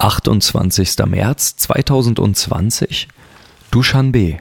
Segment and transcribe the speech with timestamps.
[0.00, 1.06] 28.
[1.06, 3.08] März 2020,
[3.70, 4.38] Dushanbe.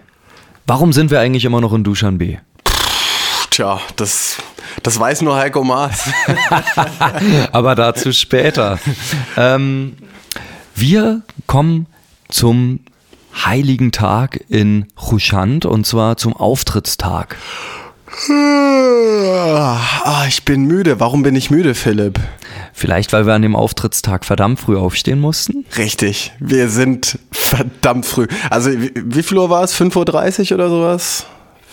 [0.65, 2.39] Warum sind wir eigentlich immer noch in Dushanbe?
[3.49, 4.37] Tja, das,
[4.83, 6.09] das weiß nur Heiko Maas.
[7.51, 8.79] Aber dazu später.
[9.35, 9.97] Ähm,
[10.75, 11.87] wir kommen
[12.29, 12.79] zum
[13.45, 17.35] heiligen Tag in Chushand und zwar zum Auftrittstag.
[18.27, 20.99] Ah, ich bin müde.
[20.99, 22.19] Warum bin ich müde, Philipp?
[22.73, 25.65] Vielleicht, weil wir an dem Auftrittstag verdammt früh aufstehen mussten?
[25.77, 26.33] Richtig.
[26.39, 28.27] Wir sind verdammt früh.
[28.49, 29.73] Also, wie, wie viel Uhr war es?
[29.75, 31.25] 5.30 Uhr oder sowas?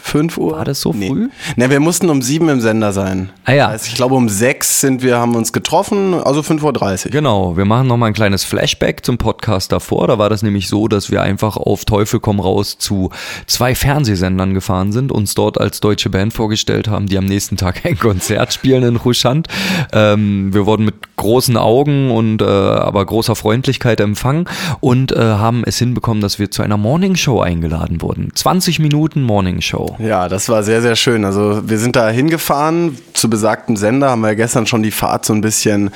[0.06, 0.52] 5 Uhr?
[0.52, 1.08] War das so nee.
[1.08, 1.28] früh?
[1.56, 3.30] Ne, wir mussten um 7 im Sender sein.
[3.44, 3.64] Ah ja.
[3.66, 7.10] Das heißt, ich glaube, um 6 sind wir, haben uns getroffen, also 5.30 Uhr.
[7.10, 10.06] Genau, wir machen nochmal ein kleines Flashback zum Podcast davor.
[10.06, 13.10] Da war das nämlich so, dass wir einfach auf Teufel komm raus zu
[13.46, 17.84] zwei Fernsehsendern gefahren sind, uns dort als deutsche Band vorgestellt haben, die am nächsten Tag
[17.84, 19.48] ein Konzert spielen in Ruschand.
[19.92, 24.44] Ähm, wir wurden mit großen Augen und äh, aber großer Freundlichkeit empfangen
[24.80, 28.30] und äh, haben es hinbekommen, dass wir zu einer Morningshow eingeladen wurden.
[28.34, 29.95] 20 Minuten Morningshow.
[29.98, 31.24] Ja, das war sehr, sehr schön.
[31.24, 35.24] Also wir sind da hingefahren zu besagtem Sender, haben wir ja gestern schon die Fahrt
[35.24, 35.90] so ein bisschen,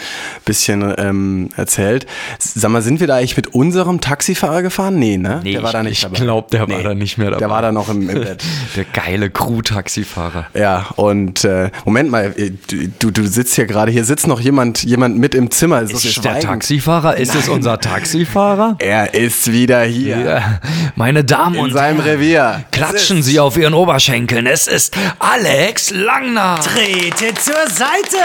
[0.44, 2.06] bisschen ähm, erzählt.
[2.38, 4.98] Sag mal, sind wir da eigentlich mit unserem Taxifahrer gefahren?
[4.98, 5.40] Nee, ne?
[5.44, 6.18] Nee, der war da ich- nicht ich dabei.
[6.18, 7.38] glaub, der war da nicht mehr dabei.
[7.40, 8.42] Der war da noch im, im Bett.
[8.76, 10.46] Der geile Crew-Taxifahrer.
[10.54, 12.52] Ja, und äh, Moment mal, äh,
[12.98, 15.86] du, du sitzt hier gerade, hier sitzt noch jemand, jemand mit im Zimmer.
[15.86, 16.40] So Ist es der.
[16.40, 17.16] Taxifahrer?
[17.16, 18.76] Ist es unser Taxifahrer?
[18.78, 20.18] Er ist wieder hier.
[20.18, 20.60] Ja.
[20.96, 22.64] Meine Damen In und seinem Herren, Revier.
[22.72, 24.46] klatschen Sie auf Ihren Oberschenkeln.
[24.46, 26.60] Es ist Alex Langner.
[26.62, 28.22] Trete zur Seite!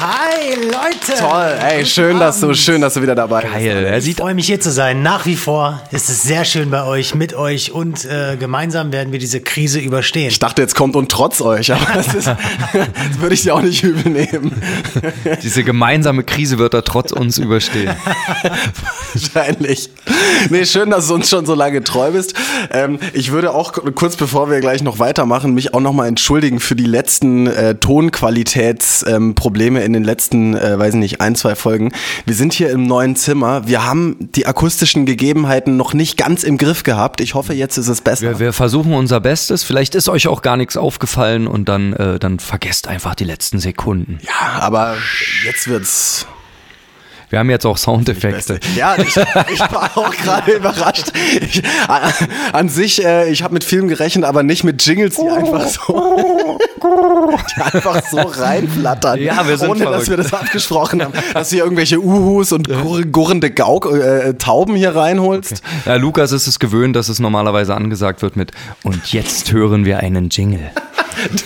[0.00, 1.20] Hi, Leute!
[1.20, 3.52] Toll, ey, schön, dass du, schön, dass du wieder dabei bist.
[3.52, 5.02] Geil, er Ich freue mich hier zu sein.
[5.02, 9.12] Nach wie vor ist es sehr schön bei euch, mit euch und äh, gemeinsam werden
[9.12, 10.28] wir diese Krise überstehen.
[10.28, 12.26] Ich dachte, jetzt kommt und trotz euch, aber das, ist,
[12.72, 14.58] das würde ich dir auch nicht übel nehmen.
[15.42, 17.94] diese gemeinsame Krise wird er trotz uns überstehen.
[19.12, 19.90] Wahrscheinlich.
[20.48, 22.32] Nee, schön, dass du uns schon so lange treu bist.
[22.70, 26.76] Ähm, ich würde auch kurz bevor wir gleich noch weitermachen, mich auch nochmal entschuldigen für
[26.76, 31.92] die letzten äh, Tonqualitätsprobleme ähm, in den letzten, äh, weiß nicht, ein, zwei Folgen.
[32.26, 33.66] Wir sind hier im neuen Zimmer.
[33.66, 37.20] Wir haben die akustischen Gegebenheiten noch nicht ganz im Griff gehabt.
[37.20, 38.22] Ich hoffe, jetzt ist es besser.
[38.22, 39.64] Wir, wir versuchen unser Bestes.
[39.64, 43.58] Vielleicht ist euch auch gar nichts aufgefallen und dann, äh, dann vergesst einfach die letzten
[43.58, 44.18] Sekunden.
[44.22, 44.96] ja, aber
[45.44, 46.26] jetzt wird's
[47.30, 48.58] Wir haben jetzt auch Soundeffekte.
[48.74, 49.16] Ja, ich,
[49.52, 51.12] ich war auch gerade überrascht.
[51.40, 51.62] Ich,
[52.52, 56.58] an sich, äh, ich habe mit Filmen gerechnet, aber nicht mit Jingles, die einfach so,
[57.56, 59.20] die einfach so reinflattern.
[59.20, 60.08] Ja, wir sind ohne dass verrückt.
[60.08, 64.74] wir das abgesprochen haben, dass du hier irgendwelche Uhus und gur- gurrende Gauk äh, Tauben
[64.76, 65.62] hier reinholst.
[65.86, 69.98] Ja, Lukas ist es gewöhnt, dass es normalerweise angesagt wird mit Und jetzt hören wir
[70.00, 70.70] einen Jingle.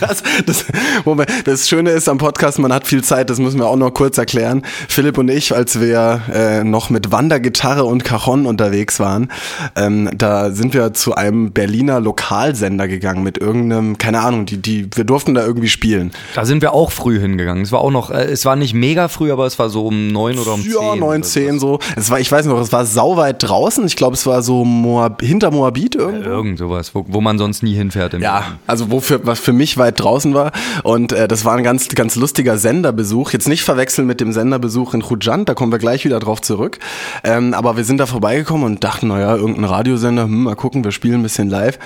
[0.00, 0.66] Das, das,
[1.06, 3.92] Moment, das Schöne ist am Podcast, man hat viel Zeit, das müssen wir auch noch
[3.92, 4.60] kurz erklären.
[4.86, 9.30] Philipp und ich, als wir äh, noch mit Wandergitarre und Cajon unterwegs waren,
[9.74, 14.88] ähm, da sind wir zu einem Berliner Lokalsender gegangen mit irgendeinem, keine Ahnung, die, die,
[14.94, 16.12] wir durften da irgendwie spielen.
[16.34, 17.62] Da sind wir auch früh hingegangen.
[17.62, 20.08] Es war auch noch, äh, es war nicht mega früh, aber es war so um
[20.08, 20.72] neun oder um zehn.
[20.72, 21.78] Ja, 9, oder 10 so.
[21.96, 23.84] Es war, ich weiß noch, es war sauweit draußen.
[23.86, 26.28] Ich glaube, es war so Moab, hinter Moabit irgendwo.
[26.28, 28.14] Irgend sowas, wo, wo man sonst nie hinfährt.
[28.14, 30.52] Im Ja, also wofür, was für mich weit draußen war.
[30.82, 33.32] Und äh, das war ein ganz, ganz lustiger Senderbesuch.
[33.32, 36.78] Jetzt nicht verwechseln mit dem Senderbesuch in Khujand, da kommen wir gleich wieder drauf zurück.
[37.24, 40.92] Ähm, aber wir sind da vorbeigekommen und dachten, naja, irgendein Radiosender, hm, mal gucken, wir
[40.92, 41.78] spielen ein bisschen live.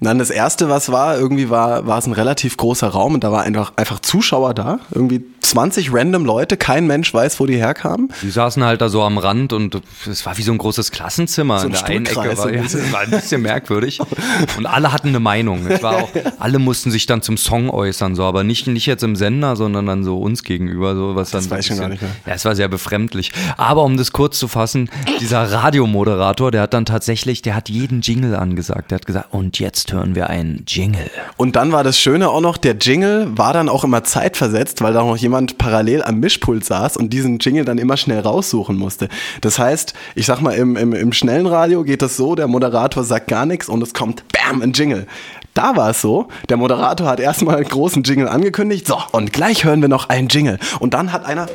[0.00, 3.24] Und dann das erste, was war, irgendwie war, war es ein relativ großer Raum und
[3.24, 4.80] da war einfach, einfach Zuschauer da.
[4.90, 8.08] Irgendwie 20 random Leute, kein Mensch weiß, wo die herkamen.
[8.22, 11.58] Die saßen halt da so am Rand und es war wie so ein großes Klassenzimmer.
[11.58, 14.00] So In ein der einen Ecke war, ein ja, das war ein bisschen merkwürdig.
[14.56, 15.66] Und alle hatten eine Meinung.
[15.66, 16.08] Es war auch,
[16.38, 19.84] alle mussten sich dann zum Song äußern, so, aber nicht, nicht jetzt im Sender, sondern
[19.84, 21.42] dann so uns gegenüber, so was dann.
[21.42, 22.10] Das ein weiß ich schon gar nicht mehr.
[22.24, 23.32] Ja, es war sehr befremdlich.
[23.58, 24.88] Aber um das kurz zu fassen,
[25.20, 28.90] dieser Radiomoderator, der hat dann tatsächlich, der hat jeden Jingle angesagt.
[28.90, 31.10] Der hat gesagt, und jetzt hören wir einen Jingle.
[31.36, 34.94] Und dann war das Schöne auch noch, der Jingle war dann auch immer zeitversetzt, weil
[34.94, 39.08] da noch jemand parallel am Mischpult saß und diesen Jingle dann immer schnell raussuchen musste.
[39.40, 43.04] Das heißt, ich sag mal, im, im, im schnellen Radio geht das so, der Moderator
[43.04, 45.06] sagt gar nichts und es kommt BAM, ein Jingle.
[45.54, 49.64] Da war es so, der Moderator hat erstmal einen großen Jingle angekündigt, so, und gleich
[49.64, 50.58] hören wir noch einen Jingle.
[50.80, 51.46] Und dann hat einer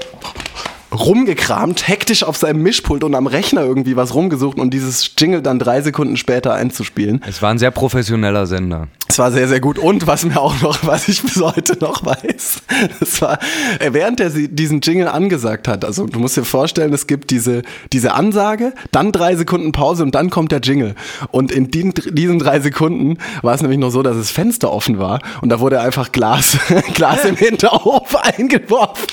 [0.92, 5.60] rumgekramt, hektisch auf seinem Mischpult und am Rechner irgendwie was rumgesucht und dieses Jingle dann
[5.60, 7.22] drei Sekunden später einzuspielen.
[7.28, 8.88] Es war ein sehr professioneller Sender.
[9.10, 9.80] Es war sehr, sehr gut.
[9.80, 12.62] Und was mir auch noch, was ich bis heute noch weiß,
[13.00, 13.40] das war,
[13.80, 17.62] äh, während er diesen Jingle angesagt hat, also du musst dir vorstellen, es gibt diese,
[17.94, 20.96] diese Ansage, dann drei Sekunden Pause und dann kommt der Jingle.
[21.32, 25.00] Und in diesen, diesen drei Sekunden war es nämlich noch so, dass das Fenster offen
[25.00, 26.58] war und da wurde einfach Glas,
[26.94, 29.08] Glas im Hinterhof eingeworfen.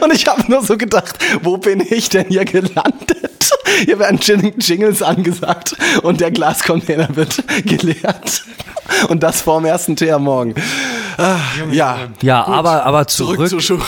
[0.00, 3.50] Und ich habe nur so gedacht, wo bin ich denn hier gelandet?
[3.84, 8.44] Hier werden Jingles angesagt und der Glascontainer wird geleert.
[9.08, 10.54] Und das vorm ersten Tee am Morgen.
[11.16, 11.38] Ah,
[11.70, 13.78] ja, Ja, aber, aber zurück, zurück zu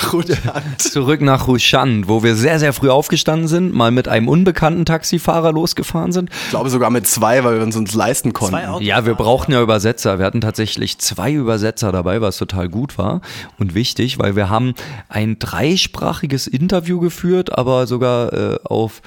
[0.78, 5.52] zurück nach Ruschan, wo wir sehr, sehr früh aufgestanden sind, mal mit einem unbekannten Taxifahrer
[5.52, 6.30] losgefahren sind.
[6.44, 8.82] Ich glaube sogar mit zwei, weil wir uns uns leisten konnten.
[8.82, 10.18] Ja, wir brauchten ja Übersetzer.
[10.18, 13.20] Wir hatten tatsächlich zwei Übersetzer dabei, was total gut war
[13.58, 14.74] und wichtig, weil wir haben
[15.08, 19.02] ein dreisprachiges Interview geführt, aber sogar äh, auf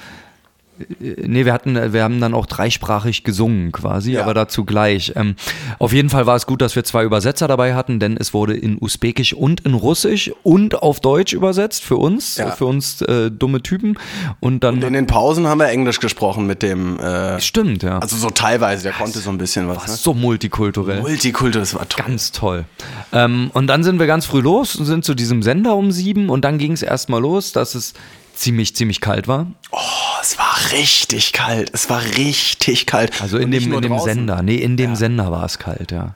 [0.98, 4.22] Nee, wir hatten, wir haben dann auch dreisprachig gesungen quasi, Ja.
[4.22, 5.12] aber dazu gleich.
[5.16, 5.36] Ähm,
[5.78, 8.54] auf jeden Fall war es gut, dass wir zwei Übersetzer dabei hatten, denn es wurde
[8.56, 12.50] in Usbekisch und in Russisch und auf Deutsch übersetzt für uns, Ja.
[12.52, 13.98] für uns äh, dumme Typen.
[14.40, 17.98] Und dann In den Pausen haben wir Englisch gesprochen mit dem, äh, stimmt, ja.
[17.98, 19.86] also so teilweise, der konnte so ein bisschen was.
[19.86, 19.94] Ne?
[19.94, 21.00] so multikulturell.
[21.00, 22.04] Multikultur, das war toll.
[22.06, 22.64] Ganz toll.
[23.12, 26.28] Ähm, und dann sind wir ganz früh los und sind zu diesem Sender um sieben
[26.28, 27.94] und dann ging es erstmal los, dass es
[28.40, 29.46] ziemlich, ziemlich kalt war.
[29.70, 29.78] Oh,
[30.22, 31.70] es war richtig kalt.
[31.72, 33.20] Es war richtig kalt.
[33.20, 34.14] Also in dem, in dem draußen.
[34.14, 34.42] Sender.
[34.42, 36.14] Nee, in dem Sender war es kalt, ja.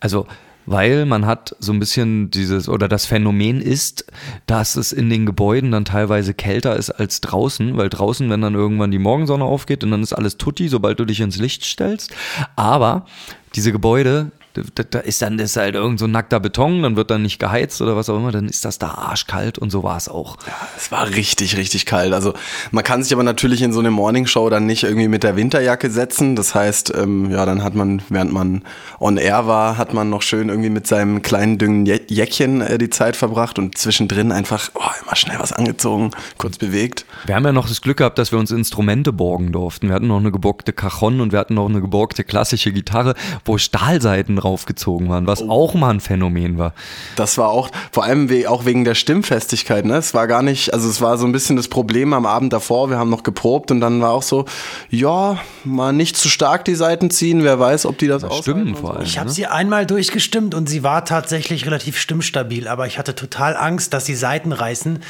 [0.00, 0.26] Also,
[0.64, 4.04] weil man hat so ein bisschen dieses, oder das Phänomen ist,
[4.46, 8.54] dass es in den Gebäuden dann teilweise kälter ist als draußen, weil draußen, wenn dann
[8.54, 12.12] irgendwann die Morgensonne aufgeht und dann ist alles tutti, sobald du dich ins Licht stellst.
[12.56, 13.06] Aber
[13.54, 14.32] diese Gebäude,
[14.74, 17.38] da, da ist dann das ist halt irgend so nackter Beton, dann wird dann nicht
[17.38, 20.36] geheizt oder was auch immer, dann ist das da arschkalt und so war es auch.
[20.76, 22.12] Es war richtig, richtig kalt.
[22.12, 22.34] Also
[22.70, 25.90] man kann sich aber natürlich in so eine Morningshow dann nicht irgendwie mit der Winterjacke
[25.90, 26.36] setzen.
[26.36, 28.62] Das heißt, ähm, ja, dann hat man, während man
[29.00, 32.78] on air war, hat man noch schön irgendwie mit seinem kleinen dünnen Jä- Jäckchen äh,
[32.78, 37.04] die Zeit verbracht und zwischendrin einfach oh, immer schnell was angezogen, kurz bewegt.
[37.26, 39.88] Wir haben ja noch das Glück gehabt, dass wir uns Instrumente borgen durften.
[39.88, 43.14] Wir hatten noch eine geborgte Cajon und wir hatten noch eine geborgte klassische Gitarre,
[43.44, 46.72] wo Stahlseiten draufgezogen waren, was auch mal ein Phänomen war.
[47.16, 49.96] Das war auch, vor allem we auch wegen der Stimmfestigkeit, ne?
[49.96, 52.90] Es war gar nicht, also es war so ein bisschen das Problem am Abend davor,
[52.90, 54.44] wir haben noch geprobt und dann war auch so,
[54.88, 58.76] ja, mal nicht zu stark die Seiten ziehen, wer weiß, ob die das, aushalten Stimmen
[58.76, 59.02] vor allem.
[59.04, 59.34] Ich habe ne?
[59.34, 64.04] sie einmal durchgestimmt und sie war tatsächlich relativ stimmstabil, aber ich hatte total Angst, dass
[64.04, 65.00] die Seiten reißen.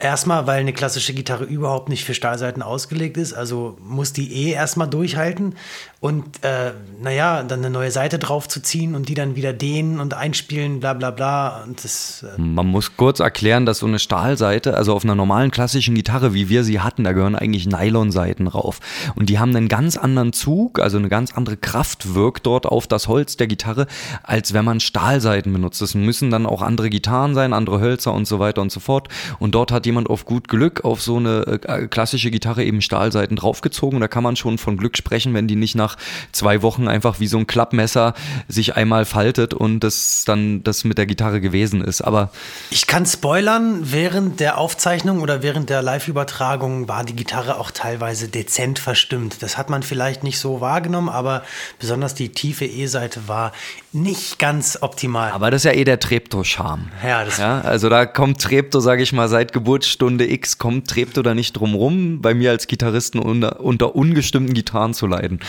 [0.00, 4.52] Erstmal, weil eine klassische Gitarre überhaupt nicht für Stahlseiten ausgelegt ist, also muss die eh
[4.52, 5.56] erstmal durchhalten
[6.00, 10.78] und äh, naja, dann eine neue Seite draufzuziehen und die dann wieder dehnen und einspielen,
[10.78, 11.64] bla bla bla.
[11.64, 15.50] Und das, äh, Man muss kurz erklären, dass so eine Stahlseite, also auf einer normalen
[15.50, 18.78] klassischen Gitarre, wie wir sie hatten, da gehören eigentlich Nylonseiten rauf.
[19.16, 22.86] Und die haben einen ganz anderen Zug, also eine ganz andere Kraft wirkt dort auf
[22.86, 23.88] das Holz der Gitarre,
[24.22, 25.82] als wenn man Stahlseiten benutzt.
[25.82, 29.08] Das müssen dann auch andere Gitarren sein, andere Hölzer und so weiter und so fort.
[29.40, 33.34] Und dort hat jemand auf gut Glück auf so eine äh, klassische Gitarre eben Stahlseiten
[33.34, 33.98] draufgezogen.
[33.98, 35.87] Da kann man schon von Glück sprechen, wenn die nicht nach
[36.32, 38.14] zwei Wochen einfach wie so ein Klappmesser
[38.48, 42.00] sich einmal faltet und das dann das mit der Gitarre gewesen ist.
[42.02, 42.30] Aber
[42.70, 48.28] Ich kann spoilern, während der Aufzeichnung oder während der Live-Übertragung war die Gitarre auch teilweise
[48.28, 49.42] dezent verstimmt.
[49.42, 51.42] Das hat man vielleicht nicht so wahrgenommen, aber
[51.78, 53.52] besonders die tiefe E-Seite war
[53.92, 55.30] nicht ganz optimal.
[55.32, 56.90] Aber das ist ja eh der Treptow-Charme.
[57.04, 61.22] Ja, das- ja, also da kommt Treptow, sage ich mal, seit Geburtsstunde X kommt Treptow
[61.22, 65.40] da nicht drum rum, bei mir als Gitarristen unter, unter ungestimmten Gitarren zu leiden.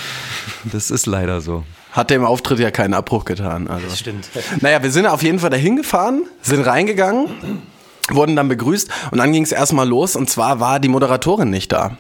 [0.72, 1.64] Das ist leider so.
[1.92, 3.68] Hat dem Auftritt ja keinen Abbruch getan.
[3.68, 3.88] Also.
[3.88, 4.30] Das stimmt.
[4.62, 7.28] Naja, wir sind auf jeden Fall dahin gefahren, sind reingegangen,
[8.10, 11.72] wurden dann begrüßt und dann ging es erstmal los und zwar war die Moderatorin nicht
[11.72, 11.98] da.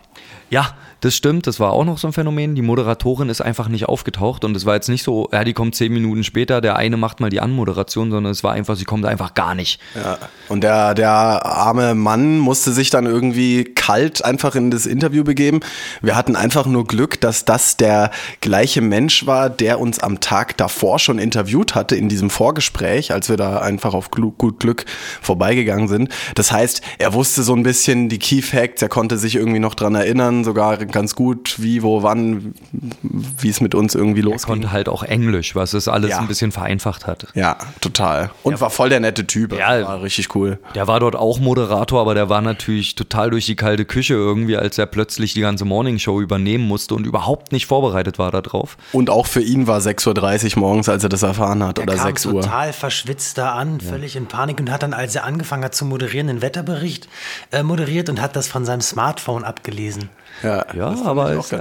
[0.49, 2.55] Ja, das stimmt, das war auch noch so ein Phänomen.
[2.55, 5.75] Die Moderatorin ist einfach nicht aufgetaucht und es war jetzt nicht so, ja, die kommt
[5.75, 9.05] zehn Minuten später, der eine macht mal die Anmoderation, sondern es war einfach, sie kommt
[9.05, 9.79] einfach gar nicht.
[9.95, 10.17] Ja.
[10.49, 15.61] Und der, der arme Mann musste sich dann irgendwie kalt einfach in das Interview begeben.
[16.01, 20.57] Wir hatten einfach nur Glück, dass das der gleiche Mensch war, der uns am Tag
[20.57, 24.85] davor schon interviewt hatte in diesem Vorgespräch, als wir da einfach auf gut Glück
[25.21, 26.09] vorbeigegangen sind.
[26.35, 29.75] Das heißt, er wusste so ein bisschen die Key Facts, er konnte sich irgendwie noch
[29.75, 32.53] dran erinnern, sogar ganz gut, wie, wo, wann,
[33.01, 34.53] wie es mit uns irgendwie Er losging.
[34.53, 36.19] konnte halt auch Englisch, was es alles Ja.
[36.19, 37.27] ein bisschen vereinfacht hat.
[37.35, 38.31] Ja, total.
[38.43, 39.53] Und war voll der nette Typ.
[39.57, 39.83] Ja.
[39.85, 40.59] war richtig cool.
[40.75, 44.57] Der war dort auch Moderator, aber der war natürlich total durch die kalte Küche irgendwie,
[44.57, 48.77] als er plötzlich die ganze Morningshow übernehmen musste und überhaupt nicht vorbereitet war darauf.
[48.91, 51.95] Und auch für ihn war 6.30 Uhr morgens, als er das erfahren hat, Er oder
[51.95, 52.41] kam 6 Uhr.
[52.41, 55.85] total verschwitzt da an, völlig in Panik und hat dann, als er angefangen hat zu
[55.85, 57.07] moderieren, den Wetterbericht
[57.51, 60.09] äh, moderiert und hat das von seinem Smartphone abgelesen.
[60.43, 60.65] Ja.
[60.73, 61.51] ja, Das aber ich auch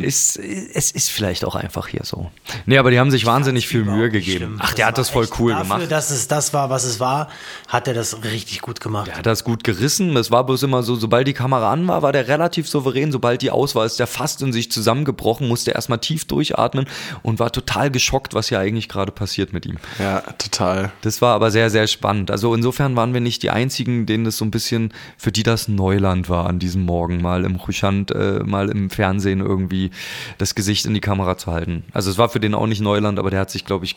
[0.00, 0.38] es, ist,
[0.74, 2.30] es ist vielleicht auch einfach hier so.
[2.66, 4.36] Nee, aber die haben sich wahnsinnig viel Mühe gegeben.
[4.38, 4.56] schlimm.
[4.60, 5.90] Ach, der hat war das voll cool dafür, gemacht.
[5.90, 7.28] dass es das war, was es war,
[7.66, 9.08] hat er das richtig gut gemacht.
[9.08, 10.16] Der hat das gut gerissen.
[10.16, 13.12] Es war bloß immer so, sobald die Kamera an war, war der relativ souverän.
[13.12, 16.86] Sobald die aus war, ist der fast in sich zusammengebrochen, musste erstmal tief durchatmen
[17.22, 19.78] und war total geschockt, was hier eigentlich gerade passiert mit ihm.
[19.98, 20.92] Ja, total.
[21.02, 22.30] Das war aber sehr, sehr spannend.
[22.30, 25.68] Also insofern waren wir nicht die Einzigen, denen das so ein bisschen, für die das
[25.68, 29.90] Neuland war an diesem Morgen, mal im Ruchand, äh, mal im Fernsehen irgendwie
[30.38, 31.84] das Gesicht in die Kamera zu halten.
[31.92, 33.96] Also es war für den auch nicht Neuland, aber der hat sich, glaube ich,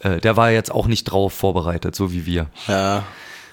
[0.00, 2.46] äh, der war jetzt auch nicht drauf vorbereitet, so wie wir.
[2.68, 3.04] Ja.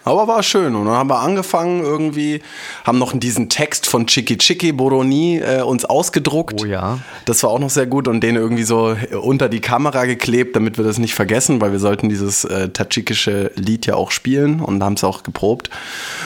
[0.07, 0.73] Aber war schön.
[0.73, 2.41] Und dann haben wir angefangen irgendwie,
[2.85, 6.61] haben noch diesen Text von Chiki Chiki Boroni äh, uns ausgedruckt.
[6.61, 6.99] Oh ja.
[7.25, 10.77] Das war auch noch sehr gut und den irgendwie so unter die Kamera geklebt, damit
[10.77, 14.81] wir das nicht vergessen, weil wir sollten dieses äh, tadschikische Lied ja auch spielen und
[14.81, 15.69] haben es auch geprobt.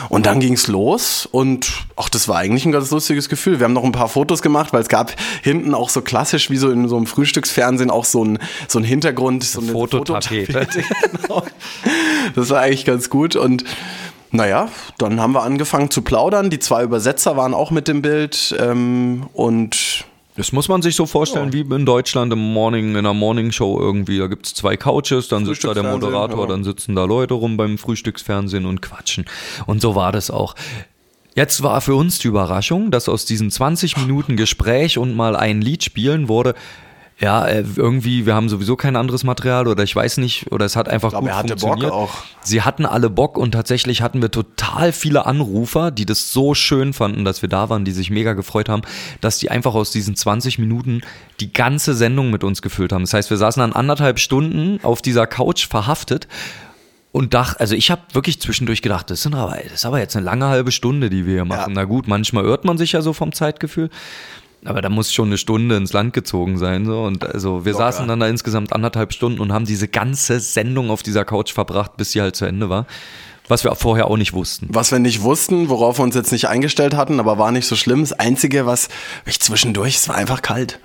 [0.10, 3.60] Und dann ging's los und ach, das war eigentlich ein ganz lustiges Gefühl.
[3.60, 6.58] Wir haben noch ein paar Fotos gemacht, weil es gab hinten auch so klassisch wie
[6.58, 10.54] so in so einem Frühstücksfernsehen auch so ein, so ein Hintergrund, so eine Fototapete.
[10.54, 10.84] Fototapete,
[11.22, 11.44] genau.
[12.36, 13.66] Das war eigentlich ganz gut und
[14.32, 16.50] naja, dann haben wir angefangen zu plaudern.
[16.50, 20.06] Die zwei Übersetzer waren auch mit dem Bild ähm, und
[20.38, 23.78] Das muss man sich so vorstellen wie in Deutschland im Morning, in einer Morning Show
[23.80, 24.20] irgendwie.
[24.20, 26.48] Da gibt's zwei Couches, dann sitzt da der Moderator, ja.
[26.48, 29.26] dann sitzen da Leute rum beim Frühstücksfernsehen und quatschen.
[29.66, 30.56] Und so war das auch.
[31.36, 35.62] Jetzt war für uns die Überraschung, dass aus diesen 20 Minuten Gespräch und mal ein
[35.62, 36.56] Lied spielen wurde,
[37.22, 40.76] ja, äh, irgendwie, wir haben sowieso kein anderes Material oder ich weiß nicht, oder es
[40.76, 41.94] hat einfach glaube, gut er hatte Bock funktioniert.
[41.94, 42.24] auch.
[42.42, 46.94] Sie hatten alle Bock und tatsächlich hatten wir total viele Anrufer, die das so schön
[46.94, 48.82] fanden, dass wir da waren, die sich mega gefreut haben,
[49.22, 51.02] dass die einfach aus diesen 20 Minuten
[51.40, 53.04] die ganze Sendung mit uns gefüllt haben.
[53.04, 56.28] Das heißt, wir saßen dann anderthalb Stunden auf dieser Couch verhaftet
[57.12, 60.16] und dachte, also ich habe wirklich zwischendurch gedacht, das, sind aber, das ist aber jetzt
[60.16, 61.76] eine lange halbe Stunde, die wir hier machen.
[61.76, 61.82] Ja.
[61.82, 63.90] Na gut, manchmal irrt man sich ja so vom Zeitgefühl.
[64.64, 66.86] Aber da muss schon eine Stunde ins Land gezogen sein.
[66.86, 67.04] So.
[67.04, 71.02] Und also wir saßen dann da insgesamt anderthalb Stunden und haben diese ganze Sendung auf
[71.02, 72.86] dieser Couch verbracht, bis sie halt zu Ende war.
[73.52, 74.70] Was wir vorher auch nicht wussten.
[74.70, 77.76] Was wir nicht wussten, worauf wir uns jetzt nicht eingestellt hatten, aber war nicht so
[77.76, 78.00] schlimm.
[78.00, 78.88] Das Einzige, was
[79.26, 80.80] ich zwischendurch, es war einfach kalt.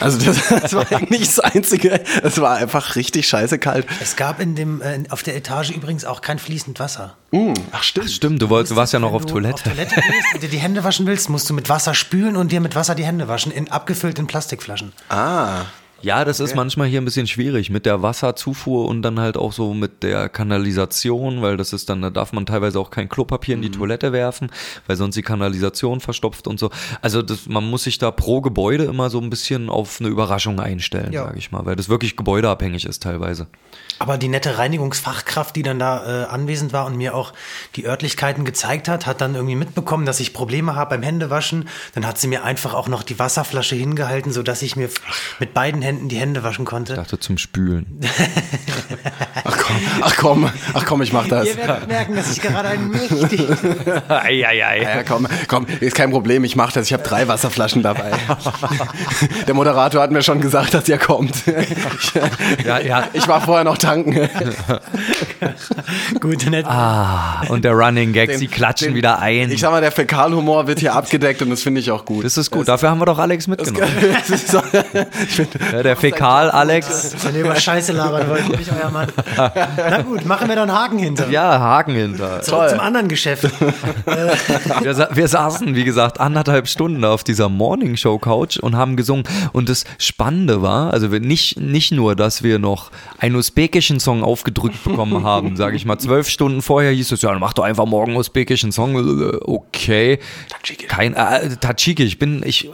[0.00, 1.98] Also das, das war eigentlich das Einzige.
[2.22, 3.86] Es war einfach richtig scheiße kalt.
[4.02, 7.16] Es gab in dem, äh, auf der Etage übrigens auch kein fließend Wasser.
[7.30, 8.10] Mm, ach stimmt.
[8.10, 9.54] Stimmt, du, wolltest, du warst ja noch Wenn auf du Toilette.
[9.54, 12.52] Auf Toilette gehst und dir die Hände waschen willst, musst du mit Wasser spülen und
[12.52, 14.92] dir mit Wasser die Hände waschen, in, abgefüllt in Plastikflaschen.
[15.08, 15.62] Ah,
[16.02, 19.52] Ja, das ist manchmal hier ein bisschen schwierig mit der Wasserzufuhr und dann halt auch
[19.52, 23.56] so mit der Kanalisation, weil das ist dann, da darf man teilweise auch kein Klopapier
[23.56, 23.62] Mhm.
[23.62, 24.50] in die Toilette werfen,
[24.86, 26.70] weil sonst die Kanalisation verstopft und so.
[27.02, 30.60] Also das, man muss sich da pro Gebäude immer so ein bisschen auf eine Überraschung
[30.60, 31.24] einstellen, Ja.
[31.24, 33.46] sage ich mal, weil das wirklich gebäudeabhängig ist teilweise.
[34.00, 37.34] Aber die nette Reinigungsfachkraft, die dann da äh, anwesend war und mir auch
[37.76, 41.68] die Örtlichkeiten gezeigt hat, hat dann irgendwie mitbekommen, dass ich Probleme habe beim Händewaschen.
[41.94, 44.88] Dann hat sie mir einfach auch noch die Wasserflasche hingehalten, sodass ich mir
[45.38, 46.94] mit beiden Händen die Hände waschen Ich konnte.
[46.94, 48.00] dachte zum Spülen.
[49.44, 51.46] ach komm, ach komm, ach komm, ich mach das.
[51.48, 53.40] Ihr werdet merken, dass ich gerade ein mächtig
[54.08, 54.82] Eieiei.
[54.82, 56.86] Ja, komm, komm, ist kein Problem, ich mach das.
[56.86, 58.12] Ich habe drei Wasserflaschen dabei.
[59.46, 61.46] Der Moderator hat mir schon gesagt, dass ihr kommt.
[61.46, 63.08] Ich, Ja, ja.
[63.12, 64.14] ich war vorher noch tanken.
[66.20, 66.66] gut nett.
[66.66, 69.50] Ah, und der Running Gag, sie klatschen den- wieder ein.
[69.50, 72.24] Ich sag mal, der Fäkalhumor wird hier abgedeckt und das finde ich auch gut.
[72.24, 73.86] das ist gut, dafür haben wir doch Alex mitgenommen.
[74.12, 74.62] Das ist so-
[75.22, 77.14] ich find, Ja, der Fäkal-Alex.
[77.24, 79.08] Wenn ihr über Scheiße labern wollt, bin ich euer Mann.
[79.36, 81.28] Na gut, machen wir da einen Haken hinter.
[81.30, 82.42] Ja, Haken hinter.
[82.42, 82.68] Zurück toll.
[82.70, 83.48] zum anderen Geschäft.
[84.82, 88.96] Wir, sa wir saßen, wie gesagt, anderthalb Stunden auf dieser Morning Show Couch und haben
[88.96, 89.24] gesungen.
[89.52, 93.36] Und das Spannende war, also nicht, nicht nur, dass wir noch einen
[93.80, 97.40] usbekischen Song aufgedrückt bekommen haben, sage ich mal, zwölf Stunden vorher hieß es, ja, dann
[97.40, 98.90] mach doch einfach morgen einen usbekischen Song.
[99.42, 100.18] Okay.
[100.48, 100.86] Tadschiki.
[100.86, 102.70] Kein, äh, Tadschiki, ich bin, ich,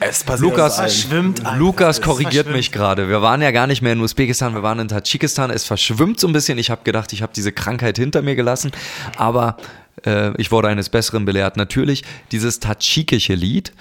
[0.00, 0.90] Es passiert Lukas, allen.
[0.90, 1.56] Schwimmt einfach.
[1.56, 2.56] Lukas Es korrigiert verschwimmt.
[2.56, 3.08] mich gerade.
[3.08, 5.50] Wir waren ja gar nicht mehr in Usbekistan, wir waren in Tadschikistan.
[5.50, 6.58] Es verschwimmt so ein bisschen.
[6.58, 8.70] Ich habe gedacht, ich habe diese Krankheit hinter mir gelassen,
[9.16, 9.56] aber
[10.06, 11.56] äh, ich wurde eines Besseren belehrt.
[11.56, 13.72] Natürlich, dieses tadschikische Lied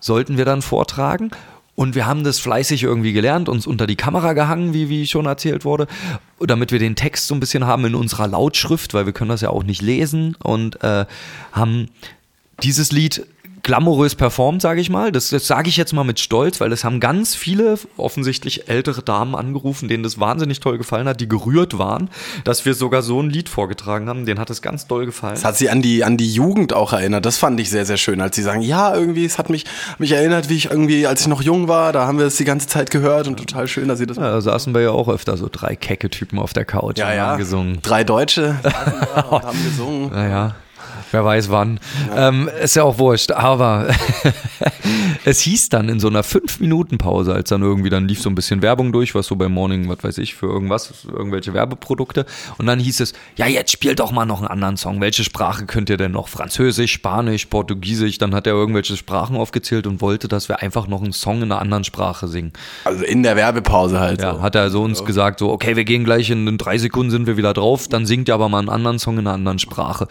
[0.00, 1.30] sollten wir dann vortragen.
[1.76, 5.26] Und wir haben das fleißig irgendwie gelernt, uns unter die Kamera gehangen, wie, wie schon
[5.26, 5.86] erzählt wurde,
[6.40, 9.42] damit wir den Text so ein bisschen haben in unserer Lautschrift, weil wir können das
[9.42, 10.36] ja auch nicht lesen.
[10.42, 11.04] Und äh,
[11.52, 11.88] haben
[12.62, 13.26] dieses Lied
[13.66, 15.10] glamourös performt, sage ich mal.
[15.10, 19.02] Das, das sage ich jetzt mal mit Stolz, weil es haben ganz viele offensichtlich ältere
[19.02, 22.08] Damen angerufen, denen das wahnsinnig toll gefallen hat, die gerührt waren,
[22.44, 24.24] dass wir sogar so ein Lied vorgetragen haben.
[24.24, 25.34] Den hat es ganz toll gefallen.
[25.34, 27.26] Das hat sie an die, an die Jugend auch erinnert.
[27.26, 29.64] Das fand ich sehr, sehr schön, als sie sagen, ja, irgendwie, es hat mich,
[29.98, 32.44] mich erinnert, wie ich irgendwie, als ich noch jung war, da haben wir es die
[32.44, 35.08] ganze Zeit gehört und total schön, dass sie das Ja, da saßen wir ja auch
[35.08, 37.26] öfter so drei kecke Typen auf der Couch Ja, und ja.
[37.26, 37.80] haben gesungen.
[37.82, 40.10] Drei Deutsche saßen da und haben gesungen.
[40.12, 40.54] Naja.
[41.12, 41.80] Wer weiß wann.
[42.14, 43.88] Ähm, ist ja auch wurscht, aber
[45.24, 48.62] es hieß dann in so einer 5-Minuten-Pause, als dann irgendwie, dann lief so ein bisschen
[48.62, 52.26] Werbung durch, was so bei Morning, was weiß ich, für irgendwas, irgendwelche Werbeprodukte.
[52.58, 55.00] Und dann hieß es, ja, jetzt spielt doch mal noch einen anderen Song.
[55.00, 56.28] Welche Sprache könnt ihr denn noch?
[56.28, 58.18] Französisch, Spanisch, Portugiesisch?
[58.18, 61.52] Dann hat er irgendwelche Sprachen aufgezählt und wollte, dass wir einfach noch einen Song in
[61.52, 62.52] einer anderen Sprache singen.
[62.84, 64.22] Also in der Werbepause halt.
[64.22, 64.42] Ja, so.
[64.42, 67.26] hat er so uns gesagt, so, okay, wir gehen gleich in, in drei Sekunden sind
[67.26, 70.08] wir wieder drauf, dann singt ihr aber mal einen anderen Song in einer anderen Sprache.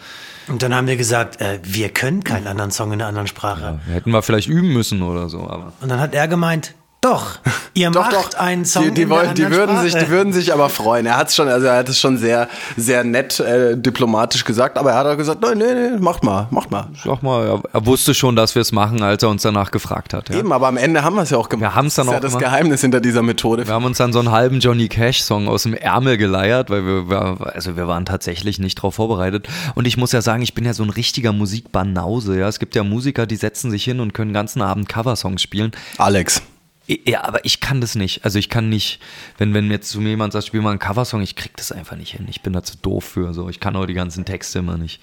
[0.48, 3.80] Und dann haben wir gesagt, äh, wir können keinen anderen Song in einer anderen Sprache.
[3.86, 5.72] Hätten wir vielleicht üben müssen oder so, aber.
[5.80, 6.74] Und dann hat er gemeint,
[7.06, 7.38] doch,
[7.74, 8.34] ihr Doch, macht doch.
[8.38, 11.06] einen Song die, die, in der wollen, die würden sich, die würden sich aber freuen.
[11.06, 14.76] Er hat es schon, also er hat es schon sehr, sehr nett äh, diplomatisch gesagt,
[14.76, 16.88] aber er hat auch gesagt, nein, nee, nee, macht mal, macht mal.
[17.04, 20.14] Sag mal, er, er wusste schon, dass wir es machen, als er uns danach gefragt
[20.14, 20.28] hat.
[20.30, 20.36] Ja.
[20.36, 21.70] Eben, aber am Ende haben wir es ja auch gemacht.
[21.70, 22.50] Wir haben's dann das ist auch ja das.
[22.50, 23.66] Geheimnis hinter dieser Methode.
[23.66, 27.08] Wir haben uns dann so einen halben Johnny Cash-Song aus dem Ärmel geleiert, weil wir,
[27.08, 29.48] wir, also wir waren tatsächlich nicht darauf vorbereitet.
[29.74, 32.38] Und ich muss ja sagen, ich bin ja so ein richtiger Musikbanause.
[32.38, 35.40] Ja, es gibt ja Musiker, die setzen sich hin und können den ganzen Abend Coversongs
[35.42, 35.72] spielen.
[35.98, 36.42] Alex.
[36.88, 38.24] Ja, aber ich kann das nicht.
[38.24, 39.00] Also ich kann nicht,
[39.38, 41.96] wenn, wenn jetzt zu mir jemand sagt, spiel mal einen Coversong, ich krieg das einfach
[41.96, 42.26] nicht hin.
[42.30, 43.34] Ich bin da zu doof für.
[43.34, 45.00] So, ich kann auch die ganzen Texte immer nicht.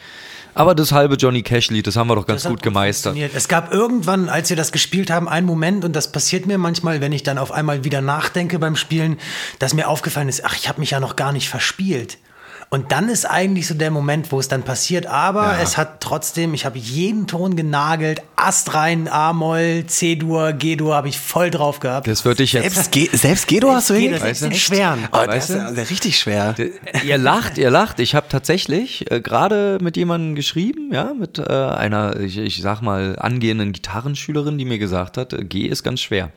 [0.56, 3.18] Aber das halbe Johnny Cash-Lied, das haben wir doch ganz gut gemeistert.
[3.34, 7.02] Es gab irgendwann, als wir das gespielt haben, einen Moment, und das passiert mir manchmal,
[7.02, 9.18] wenn ich dann auf einmal wieder nachdenke beim Spielen,
[9.60, 12.18] dass mir aufgefallen ist, ach, ich habe mich ja noch gar nicht verspielt.
[12.74, 15.06] Und dann ist eigentlich so der Moment, wo es dann passiert.
[15.06, 15.60] Aber Ja.
[15.62, 21.52] es hat trotzdem, ich habe jeden Ton genagelt, Astrein, A-Moll, C-Dur, G-Dur, habe ich voll
[21.52, 22.08] drauf gehabt.
[22.08, 22.92] Das würde ich jetzt.
[23.14, 24.24] Selbst, Gedo hast du hingekriegt?
[24.32, 25.08] das in schweren.
[25.12, 25.88] Oh, das Weißt ist du?
[25.92, 26.56] richtig schwer.
[27.06, 28.00] Ihr lacht, ihr lacht.
[28.00, 32.82] Ich habe tatsächlich äh, gerade mit jemandem geschrieben, ja, mit äh, einer, ich, ich sag
[32.82, 36.32] mal, angehenden Gitarrenschülerin, die mir gesagt hat, äh, G ist ganz schwer.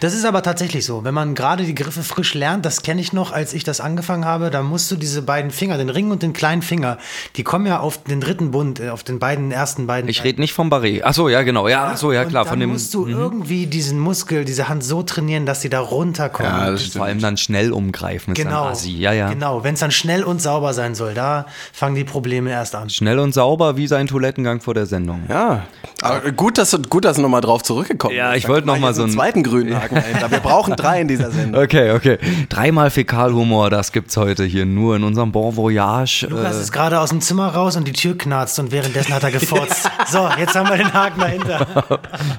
[0.00, 1.02] Das ist aber tatsächlich so.
[1.04, 4.24] Wenn man gerade die Griffe frisch lernt, das kenne ich noch, als ich das angefangen
[4.24, 6.98] habe, da musst du diese beiden Finger, den Ring und den kleinen Finger,
[7.36, 10.08] die kommen ja auf den dritten Bund, äh, auf den beiden ersten beiden.
[10.08, 11.00] Ich rede nicht vom Barré.
[11.04, 11.66] Ach so, ja, genau.
[11.68, 12.44] Ja, so, ja, Und klar.
[12.44, 15.80] dann Von dem, musst du irgendwie diesen Muskel, diese Hand so trainieren, dass sie da
[15.80, 16.52] runterkommen.
[16.52, 18.72] Ja, das vor allem dann schnell umgreifen ist genau.
[18.86, 19.28] Ja, ja.
[19.30, 19.64] Genau.
[19.64, 22.88] Wenn es dann schnell und sauber sein soll, da fangen die Probleme erst an.
[22.90, 25.22] Schnell und sauber wie sein Toilettengang vor der Sendung.
[25.28, 25.64] Ja,
[26.02, 28.44] aber gut, dass du, gut, dass du nochmal drauf zurückgekommen Ja, bist.
[28.44, 30.30] ich wollte Da noch mal jetzt so einen ein- zweiten grünen Haken dahinter.
[30.30, 31.62] Wir brauchen drei in dieser Sendung.
[31.68, 32.18] Okay, okay.
[32.48, 36.26] Dreimal Fäkalhumor, das gibt's heute hier nur in unserem Bon Voyage.
[36.28, 39.22] Lukas Äh, ist gerade aus dem Zimmer raus und die Tür knarzt und währenddessen hat
[39.24, 39.90] er gefurzt.
[40.06, 41.66] so, jetzt haben wir den Haken dahinter.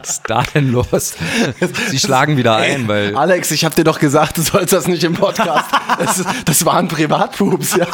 [0.01, 1.13] was ist da denn los?
[1.89, 3.15] Sie schlagen wieder ein, weil.
[3.15, 5.65] Alex, ich habe dir doch gesagt, du sollst das nicht im Podcast.
[5.99, 7.85] Das, das war ein Privatpups, ja.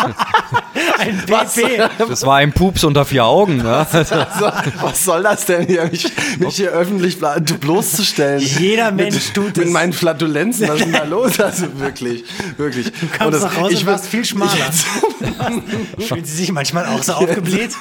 [1.00, 1.56] Ein Was?
[1.56, 1.82] BP.
[2.08, 3.86] Das war ein Pups unter vier Augen, ne?
[3.92, 4.16] Also,
[4.82, 8.42] was soll das denn hier, mich, mich hier öffentlich bloßzustellen?
[8.42, 9.74] Jeder Mensch tut Mit es.
[9.74, 11.40] meinen Flatulenzen, was ist denn da los?
[11.40, 12.24] Also wirklich,
[12.58, 12.92] wirklich.
[12.92, 14.52] Du kamst nach Hause und will- warst viel schmaler.
[16.00, 17.72] Fühlen Sie sich manchmal auch so aufgebläht?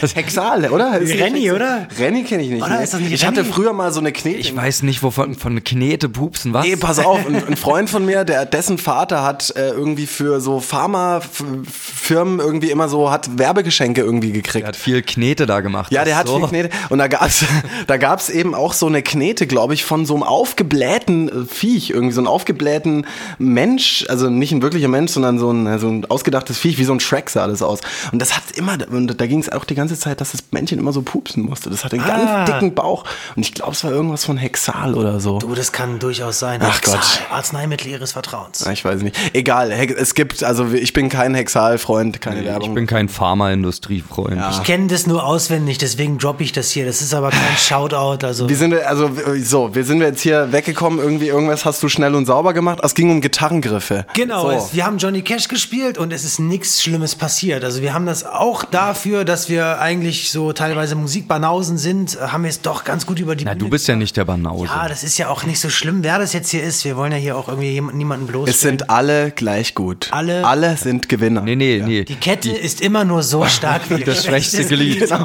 [0.00, 0.98] Das Hexale, oder?
[0.98, 1.86] Ist Renny, oder?
[1.98, 2.62] Renny kenne ich nicht.
[2.62, 3.52] Oder ist das nicht ich hatte Renny?
[3.52, 4.38] früher mal so eine Knete.
[4.38, 6.64] Ich weiß nicht, wovon von Knete, Pupsen, was?
[6.66, 10.40] Nee, pass auf, ein, ein Freund von mir, der dessen Vater hat äh, irgendwie für
[10.40, 14.66] so Pharmafirmen irgendwie immer so hat Werbegeschenke irgendwie Der gekriegt.
[14.66, 15.92] hat viel Knete da gemacht.
[15.92, 16.38] Ja, der hat so.
[16.38, 16.70] viel Knete.
[16.88, 17.44] Und da gab's,
[17.86, 21.90] da gab's eben auch so eine Knete, glaube ich, von so einem aufgeblähten äh, Viech,
[21.90, 23.06] irgendwie so einen aufgeblähten
[23.38, 26.92] Mensch, also nicht ein wirklicher Mensch, sondern so ein, so ein ausgedachtes Viech, wie so
[26.92, 27.78] ein Shrek sah das aus.
[28.10, 30.80] Und das hat immer, und da ging es auch die ganze Zeit, dass das Männchen
[30.80, 31.70] immer so pupsen musste.
[31.70, 32.44] Das hatte einen Ah.
[32.44, 33.04] ganz dicken Bauch.
[33.36, 35.38] Und ich glaube, es war irgendwas von Hexal oder so.
[35.38, 36.60] Du, das kann durchaus sein.
[36.62, 37.20] Ach Hexal, Gott.
[37.30, 38.66] Arzneimittel ihres Vertrauens.
[38.72, 39.16] Ich weiß nicht.
[39.32, 42.68] Egal, es gibt, also ich bin kein Hexal-Freund, keine Werbung.
[42.70, 44.36] Ich bin kein Pharmaindustriefreund.
[44.36, 44.50] Ja.
[44.50, 46.84] Ich kenne das nur auswendig, deswegen droppe ich das hier.
[46.86, 48.26] Das ist aber kein Shoutout.
[48.26, 49.10] Also Wie sind wir, also
[49.42, 52.78] so, wir sind wir jetzt hier weggekommen, irgendwie irgendwas hast du schnell und sauber gemacht.
[52.82, 54.06] Es ging um Gitarrengriffe.
[54.14, 54.50] Genau, So.
[54.50, 57.64] es, wir haben Johnny Cash gespielt und es ist nichts Schlimmes passiert.
[57.64, 62.42] Also wir haben das auch dafür, dass wir eigentlich so teilweise Musikbanausen sind, äh, haben
[62.44, 64.66] wir es doch ganz gut über die Na, du Bühne bist ja nicht der Banause.
[64.66, 66.84] Ja, das ist ja auch nicht so schlimm, wer das jetzt hier ist.
[66.84, 68.54] Wir wollen ja hier auch irgendwie niemanden bloßstellen.
[68.54, 70.08] Es sind alle gleich gut.
[70.12, 71.42] Alle- Alle sind Gewinner.
[71.42, 72.04] nee, nee, nee.
[72.04, 75.08] die Kette ist immer nur so stark wie das schwächste Glied.
[75.10, 75.24] Ja.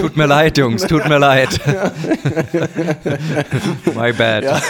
[0.00, 1.48] Tut mir leid, Jungs, tut mir leid.
[3.94, 4.21] My bad.
[4.44, 4.60] Ja.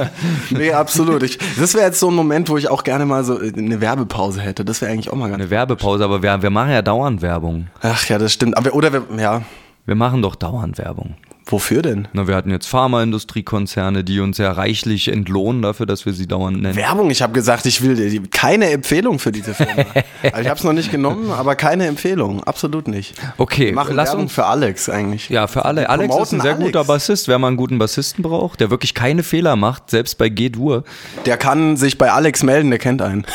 [0.50, 1.22] nee, absolut.
[1.22, 4.40] Ich, das wäre jetzt so ein Moment, wo ich auch gerne mal so eine Werbepause
[4.40, 4.64] hätte.
[4.64, 5.40] Das wäre eigentlich auch mal ganz.
[5.40, 7.68] Eine Werbepause, aber wir, wir machen ja dauernd Werbung.
[7.82, 8.56] Ach ja, das stimmt.
[8.56, 9.42] Aber, oder wir, ja.
[9.84, 11.14] Wir machen doch dauernd Werbung.
[11.48, 12.08] Wofür denn?
[12.12, 16.60] Na, wir hatten jetzt Pharmaindustriekonzerne, die uns ja reichlich entlohnen dafür, dass wir sie dauernd
[16.60, 16.74] nennen.
[16.74, 17.08] Werbung.
[17.12, 19.84] Ich habe gesagt, ich will keine Empfehlung für diese Firma.
[20.24, 22.42] also ich habe es noch nicht genommen, aber keine Empfehlung.
[22.42, 23.14] Absolut nicht.
[23.36, 24.32] Okay, Wir machen lass Werbung uns.
[24.32, 25.28] für Alex eigentlich.
[25.28, 25.82] Ja, für alle.
[25.82, 26.66] Wir Alex ist ein sehr Alex.
[26.66, 27.28] guter Bassist.
[27.28, 30.82] Wer mal einen guten Bassisten braucht, der wirklich keine Fehler macht, selbst bei G-Dur.
[31.26, 33.24] Der kann sich bei Alex melden, der kennt einen.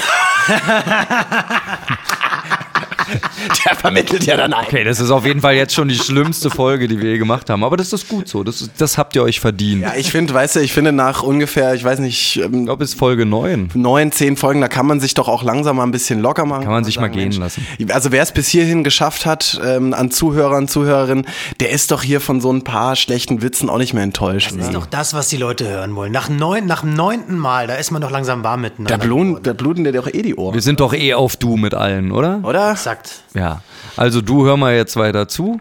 [3.66, 4.66] Der vermittelt ja dann ein.
[4.66, 7.50] Okay, das ist auf jeden Fall jetzt schon die schlimmste Folge, die wir je gemacht
[7.50, 7.64] haben.
[7.64, 8.44] Aber das ist gut so.
[8.44, 9.82] Das, das habt ihr euch verdient.
[9.82, 12.84] Ja, ich finde, weißt du, ich finde nach ungefähr, ich weiß nicht, Ich ähm, glaube,
[12.84, 13.72] es ist Folge 9.
[13.74, 16.64] neun, zehn Folgen, da kann man sich doch auch langsam mal ein bisschen locker machen.
[16.64, 17.66] Kann man sich mal sagen, gehen Mensch, lassen.
[17.90, 21.26] Also wer es bis hierhin geschafft hat, ähm, an Zuhörern, Zuhörerinnen,
[21.60, 24.52] der ist doch hier von so ein paar schlechten Witzen auch nicht mehr enttäuscht.
[24.56, 26.12] Das ist doch das, was die Leute hören wollen.
[26.12, 28.98] Nach, neun, nach dem neunten Mal, da ist man doch langsam warm miteinander.
[28.98, 30.54] Da, bluten, da bluten dir doch eh die Ohren.
[30.54, 32.40] Wir sind doch eh auf Du mit allen, oder?
[32.44, 32.72] Oder?
[32.72, 33.22] Exakt.
[33.34, 33.62] Ja.
[33.98, 35.60] Also du hör mal jetzt weiter zu.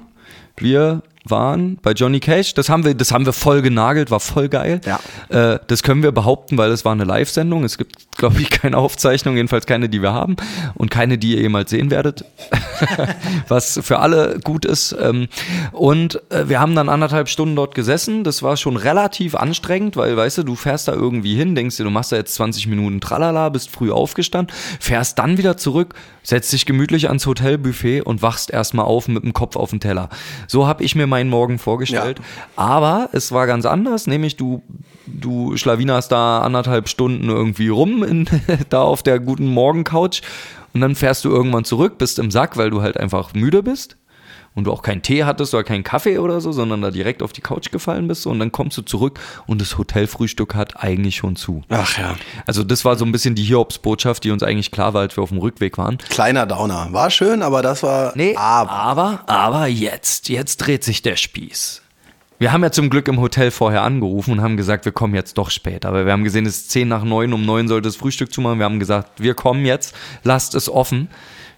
[0.57, 2.55] Wir waren bei Johnny Cash.
[2.55, 4.81] Das haben wir, das haben wir voll genagelt, war voll geil.
[4.87, 5.01] Ja.
[5.29, 7.65] Äh, das können wir behaupten, weil es war eine Live-Sendung.
[7.65, 10.37] Es gibt, glaube ich, keine Aufzeichnung, jedenfalls keine, die wir haben
[10.75, 12.25] und keine, die ihr jemals sehen werdet.
[13.49, 14.97] Was für alle gut ist.
[15.01, 15.29] Ähm,
[15.73, 18.25] und äh, wir haben dann anderthalb Stunden dort gesessen.
[18.25, 21.85] Das war schon relativ anstrengend, weil, weißt du, du fährst da irgendwie hin, denkst dir,
[21.85, 26.53] du machst da jetzt 20 Minuten Tralala, bist früh aufgestanden, fährst dann wieder zurück, setzt
[26.53, 30.09] dich gemütlich ans Hotelbuffet und wachst erstmal auf mit dem Kopf auf den Teller.
[30.47, 32.21] So habe ich mir meinen Morgen vorgestellt.
[32.57, 34.63] Aber es war ganz anders, nämlich du,
[35.07, 38.29] du schlawinerst da anderthalb Stunden irgendwie rum in,
[38.71, 40.23] da auf der guten Morgen-Couch
[40.73, 43.97] und dann fährst du irgendwann zurück, bist im Sack, weil du halt einfach müde bist
[44.55, 47.33] und du auch keinen Tee hattest oder keinen Kaffee oder so, sondern da direkt auf
[47.33, 51.37] die Couch gefallen bist und dann kommst du zurück und das Hotelfrühstück hat eigentlich schon
[51.37, 51.63] zu.
[51.69, 52.17] Ach ja.
[52.47, 55.23] Also das war so ein bisschen die Hiobsbotschaft, die uns eigentlich klar war, als wir
[55.23, 55.99] auf dem Rückweg waren.
[55.99, 56.89] Kleiner Downer.
[56.91, 58.15] War schön, aber das war.
[58.37, 61.83] aber, aber, aber jetzt, jetzt dreht sich der Spieß.
[62.41, 65.37] Wir haben ja zum Glück im Hotel vorher angerufen und haben gesagt, wir kommen jetzt
[65.37, 65.91] doch später.
[65.91, 68.59] Aber wir haben gesehen, es ist 10 nach 9, um 9 sollte das Frühstück zumachen.
[68.59, 71.11] Wir haben gesagt, wir kommen jetzt, lasst es offen.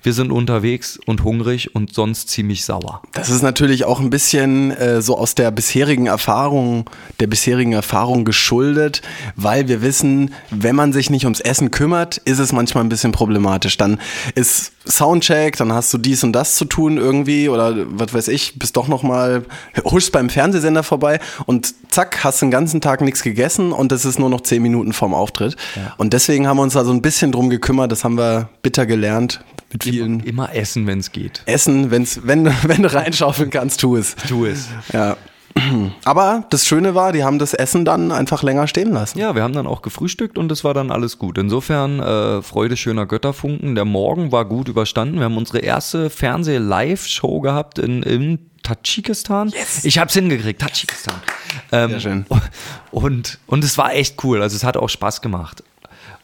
[0.03, 3.03] Wir sind unterwegs und hungrig und sonst ziemlich sauer.
[3.13, 8.25] Das ist natürlich auch ein bisschen äh, so aus der bisherigen Erfahrung, der bisherigen Erfahrung
[8.25, 9.03] geschuldet,
[9.37, 13.13] weil wir wissen, wenn man sich nicht ums Essen kümmert, ist es manchmal ein bisschen
[13.13, 13.77] problematisch.
[13.77, 14.01] Dann
[14.35, 18.59] ist Soundcheck, dann hast du dies und das zu tun irgendwie oder was weiß ich,
[18.59, 19.45] bist doch noch mal
[19.85, 24.19] huschst beim Fernsehsender vorbei und zack, hast den ganzen Tag nichts gegessen und es ist
[24.19, 25.57] nur noch zehn Minuten vorm Auftritt.
[25.99, 28.87] Und deswegen haben wir uns da so ein bisschen drum gekümmert, das haben wir bitter
[28.87, 31.43] gelernt mit vielen Immer essen, wenn es geht.
[31.47, 34.15] Essen, wenn's, wenn, wenn du reinschaufeln kannst, tu es.
[34.29, 34.69] Tu es.
[34.93, 35.17] Ja.
[36.05, 39.19] Aber das Schöne war, die haben das Essen dann einfach länger stehen lassen.
[39.19, 41.39] Ja, wir haben dann auch gefrühstückt und es war dann alles gut.
[41.39, 43.75] Insofern äh, Freude schöner Götterfunken.
[43.75, 45.17] Der Morgen war gut überstanden.
[45.17, 49.49] Wir haben unsere erste Fernseh-Live-Show gehabt in, in Tadschikistan.
[49.49, 49.85] Yes.
[49.85, 51.17] Ich hab's hingekriegt, Tadschikistan.
[51.71, 52.27] Ähm, Sehr schön.
[52.91, 54.43] Und, und es war echt cool.
[54.43, 55.65] Also es hat auch Spaß gemacht.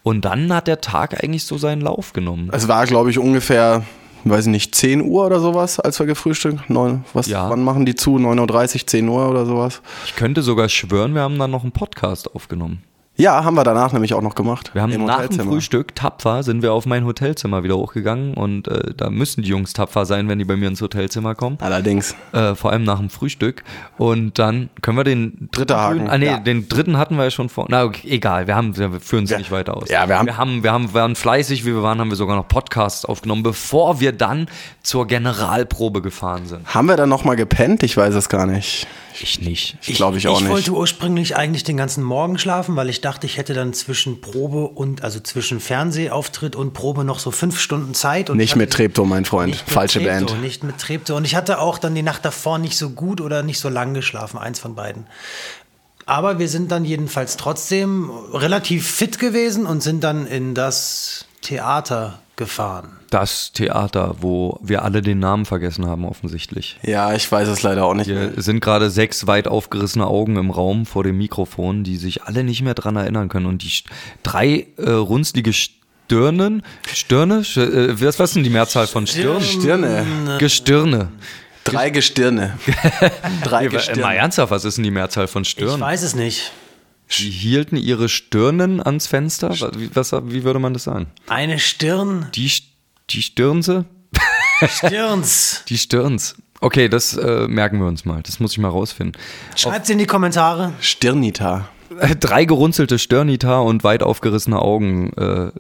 [0.02, 2.50] Und dann hat der Tag eigentlich so seinen Lauf genommen.
[2.52, 3.84] Es war, glaube ich, ungefähr,
[4.24, 6.70] weiß ich nicht, 10 Uhr oder sowas, als wir gefrühstückt.
[6.70, 7.50] Neun, was, Ja.
[7.50, 8.16] Wann machen die zu?
[8.16, 9.82] 9.30 Uhr, 10 Uhr oder sowas?
[10.06, 12.82] Ich könnte sogar schwören, wir haben dann noch einen Podcast aufgenommen.
[13.20, 14.70] Ja, haben wir danach nämlich auch noch gemacht.
[14.74, 15.48] Wir haben nach dem.
[15.48, 19.72] Frühstück tapfer sind wir auf mein Hotelzimmer wieder hochgegangen und äh, da müssen die Jungs
[19.72, 21.58] tapfer sein, wenn die bei mir ins Hotelzimmer kommen.
[21.60, 22.14] Allerdings.
[22.32, 23.64] Äh, vor allem nach dem Frühstück.
[23.96, 26.38] Und dann können wir den Dritter Haken, Ah, nee, ja.
[26.38, 27.66] den dritten hatten wir ja schon vor.
[27.68, 29.38] Na, okay, egal, wir haben, wir führen es Ja.
[29.38, 29.88] nicht weiter aus.
[29.88, 32.36] Ja, wir haben- wir haben, wir haben, waren fleißig, wie wir waren, haben wir sogar
[32.36, 34.46] noch Podcasts aufgenommen, bevor wir dann
[34.84, 36.72] zur Generalprobe gefahren sind.
[36.72, 37.82] Haben wir dann noch mal gepennt?
[37.82, 38.86] Ich weiß es gar nicht.
[39.20, 39.76] Ich nicht.
[39.86, 40.50] Ich glaube ich auch ich nicht.
[40.52, 44.64] wollte ursprünglich eigentlich den ganzen Morgen schlafen, weil ich dachte, ich hätte dann zwischen Probe
[44.68, 48.30] und, also zwischen Fernsehauftritt und Probe noch so fünf Stunden Zeit.
[48.30, 49.56] Und Nicht ich hatte- mit Treptow, mein Freund.
[49.66, 50.42] Falsche Treptow, Band.
[50.42, 51.16] Nicht mit Treptow.
[51.16, 53.94] Und ich hatte auch dann die Nacht davor nicht so gut oder nicht so lang
[53.94, 55.06] geschlafen, eins von beiden.
[56.06, 62.20] Aber wir sind dann jedenfalls trotzdem relativ fit gewesen und sind dann in das Theater
[62.36, 62.97] gefahren.
[63.10, 66.78] Das Theater, wo wir alle den Namen vergessen haben, offensichtlich.
[66.82, 68.32] Ja, ich weiß es leider auch nicht mehr.
[68.34, 72.44] Hier sind gerade sechs weit aufgerissene Augen im Raum vor dem Mikrofon, die sich alle
[72.44, 73.46] nicht mehr dran erinnern können.
[73.46, 73.72] Und die
[74.22, 79.40] drei äh, runzlige Stirnen, Stirne, äh, was, was ist denn die Mehrzahl von Stirn?
[79.42, 80.36] Stirne.
[80.38, 81.08] Gestirne.
[81.64, 82.58] Drei Gestirne.
[83.44, 84.14] Drei Mal Gestirne.
[84.16, 85.80] ernsthaft, was ist denn die Mehrzahl von Ich Stirn?
[85.80, 86.52] weiß es nicht.
[87.18, 89.50] Die hielten ihre Stirnen ans Fenster.
[89.94, 91.06] Was, wie, würde man das sagen?
[91.26, 92.28] Eine Stirn.
[92.34, 92.64] Die, St-
[93.10, 93.84] die Stirnse?
[94.66, 95.62] Stirns.
[95.68, 96.34] Die Stirns.
[96.60, 98.22] Okay, das äh, merken wir uns mal.
[98.22, 99.20] Das muss ich mal rausfinden.
[99.54, 100.72] Schreibt's in die Kommentare.
[100.80, 101.68] Stirnita.
[102.20, 105.50] Drei gerunzelte Störnita und weit aufgerissene Augen, äh,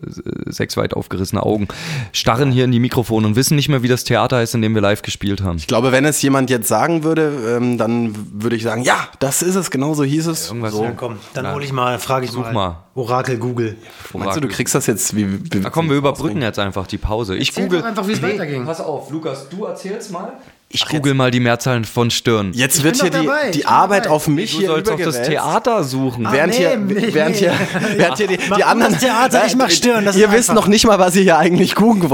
[0.46, 1.68] sechs weit aufgerissene Augen,
[2.12, 4.74] starren hier in die Mikrofone und wissen nicht mehr, wie das Theater heißt, in dem
[4.74, 5.58] wir live gespielt haben.
[5.58, 9.42] Ich glaube, wenn es jemand jetzt sagen würde, ähm, dann würde ich sagen, ja, das
[9.42, 10.48] ist es, genau so hieß es.
[10.48, 10.84] Irgendwas so.
[10.84, 10.92] ja.
[10.92, 12.52] Komm, dann Na, hole ich mal, frage ich such mal.
[12.52, 12.84] mal.
[12.94, 13.76] Orakel Google.
[14.12, 15.44] Meinst du, du kriegst das jetzt wie.
[15.52, 17.36] wie Na komm, wir überbrücken jetzt einfach die Pause.
[17.36, 17.80] Ich Erzähl google.
[17.80, 18.64] doch einfach, wie es weiterging.
[18.64, 20.32] Pass auf, Lukas, du erzählst mal.
[20.70, 22.52] Ich google mal die Mehrzahl von Stirn.
[22.52, 24.14] Jetzt Ich wird hier die, die Arbeit dabei.
[24.14, 25.22] auf mich Du hier sollst doch das.
[25.22, 26.26] Theater suchen.
[26.26, 27.54] Ah, Während, nee, hier, nee, während, hier,
[27.96, 28.92] während hier die, die anderen.
[28.92, 31.74] das Theater, ich mach Stirn, das ihr wisst noch nicht mal, was ihr hier eigentlich
[31.74, 32.10] googeln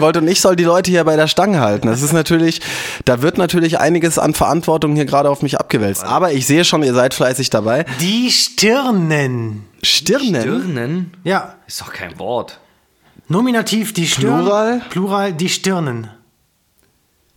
[0.00, 1.88] wollt und ich soll die Leute hier bei der Stange halten.
[1.88, 2.62] Das ist natürlich,
[3.04, 6.02] da wird natürlich einiges an Verantwortung hier gerade auf mich abgewälzt.
[6.02, 7.84] Aber ich sehe schon, ihr seid fleißig dabei.
[8.00, 9.64] Die Stirnen.
[9.82, 10.40] Stirnen?
[10.40, 11.12] Stirnen?
[11.24, 12.60] Ja, Ist doch kein Wort.
[13.28, 14.40] Nominativ die Stirn.
[14.42, 14.80] Plural?
[14.88, 16.08] Plural die Stirnen.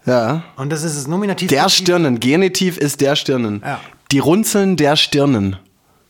[0.06, 0.44] Ja.
[0.58, 1.50] Und das ist es Nominativ.
[1.50, 2.20] Der Stirnen.
[2.20, 3.62] Genitiv ist der Stirnen.
[3.66, 3.80] Ja.
[4.12, 5.58] Die Runzeln der Stirnen.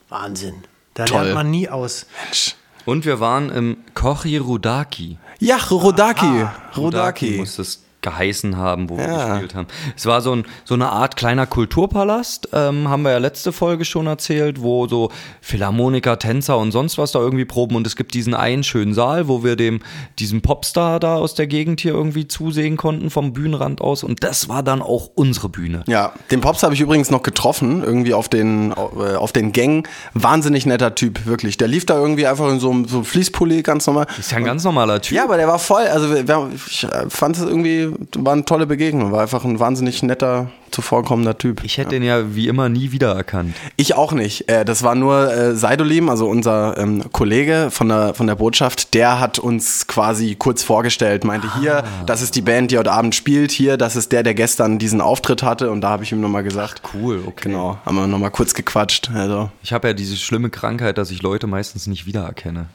[0.09, 0.55] Wahnsinn.
[0.93, 1.21] Da Toll.
[1.23, 2.05] lernt man nie aus.
[2.25, 2.55] Mensch.
[2.85, 5.17] Und wir waren im Kochi Rudaki.
[5.39, 6.25] Ja, Rodaki.
[6.25, 7.31] Rudaki Rodaki.
[7.37, 9.29] muss es geheißen haben, wo wir Ja.
[9.31, 9.67] gespielt haben.
[9.95, 13.85] Es war so, ein, so eine Art kleiner Kulturpalast, ähm, haben wir ja letzte Folge
[13.85, 15.09] schon erzählt, wo so
[15.41, 19.27] Philharmoniker, Tänzer und sonst was da irgendwie proben und es gibt diesen einen schönen Saal,
[19.27, 19.79] wo wir dem
[20.19, 24.49] diesem Popstar da aus der Gegend hier irgendwie zusehen konnten vom Bühnenrand aus und das
[24.49, 25.83] war dann auch unsere Bühne.
[25.87, 29.83] Ja, den Pops habe ich übrigens noch getroffen, irgendwie auf den, äh, auf den Gängen.
[30.13, 31.57] Wahnsinnig netter Typ, wirklich.
[31.57, 34.07] Der lief da irgendwie einfach in so einem so Fließpulli, ganz normal.
[34.19, 35.15] Ist ja ein ganz normaler Typ.
[35.15, 38.45] Ja, aber der war voll, also wir- wir- ich äh, fand es irgendwie, war eine
[38.45, 41.63] tolle Begegnung, war einfach ein wahnsinnig netter, zuvorkommender Typ.
[41.63, 43.55] Ich hätte den ja wie immer nie wiedererkannt.
[43.75, 44.49] Ich auch nicht.
[44.49, 48.93] Äh, das war nur äh, Seidolim, also unser ähm, Kollege von der, von der Botschaft,
[48.93, 53.15] der hat uns quasi kurz vorgestellt, meinte hier, das ist die Band, die heute Abend
[53.15, 56.21] spielt, hier, das ist der, der gestern diesen Auftritt hatte und da habe ich ihm
[56.21, 56.81] nochmal gesagt.
[56.93, 57.49] Cool, okay.
[57.49, 59.11] Genau, haben wir nochmal kurz gequatscht.
[59.13, 59.49] Also.
[59.61, 62.67] Ich habe ja diese schlimme Krankheit, dass ich Leute meistens nicht wiedererkenne.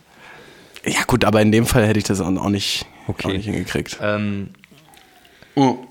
[0.85, 3.28] Ja gut, aber in dem Fall hätte ich das auch auch nicht, Okay.
[3.28, 3.98] auch nicht hingekriegt.
[4.02, 4.50] Ähm,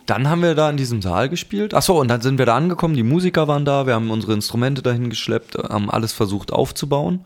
[0.06, 1.74] Dann haben wir da in diesem Saal gespielt.
[1.74, 4.82] Achso, und dann sind wir da angekommen, die Musiker waren da, wir haben unsere Instrumente
[4.82, 7.26] dahin geschleppt, haben alles versucht aufzubauen.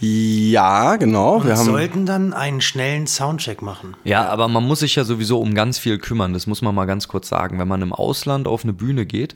[0.00, 1.38] Ja, genau.
[1.38, 3.96] Wir Wir haben, sollten dann einen schnellen Soundcheck machen.
[4.04, 6.84] Ja, aber man muss sich ja sowieso um ganz viel kümmern, das muss man mal
[6.84, 7.58] ganz kurz sagen.
[7.58, 9.34] Wenn man im Ausland auf eine Bühne geht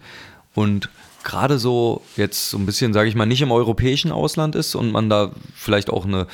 [0.54, 0.88] und
[1.24, 4.92] gerade so jetzt so ein bisschen, sage ich mal, nicht im europäischen Ausland ist und
[4.92, 6.26] man da vielleicht auch eine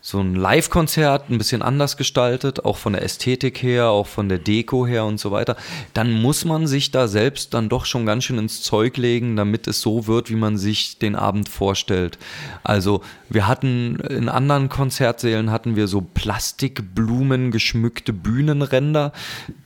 [0.00, 4.38] so ein Live-Konzert ein bisschen anders gestaltet, auch von der Ästhetik her, auch von der
[4.38, 5.56] Deko her und so weiter,
[5.92, 9.66] dann muss man sich da selbst dann doch schon ganz schön ins Zeug legen, damit
[9.66, 12.18] es so wird, wie man sich den Abend vorstellt.
[12.62, 19.12] Also wir hatten in anderen Konzertsälen hatten wir so Plastikblumen geschmückte Bühnenränder,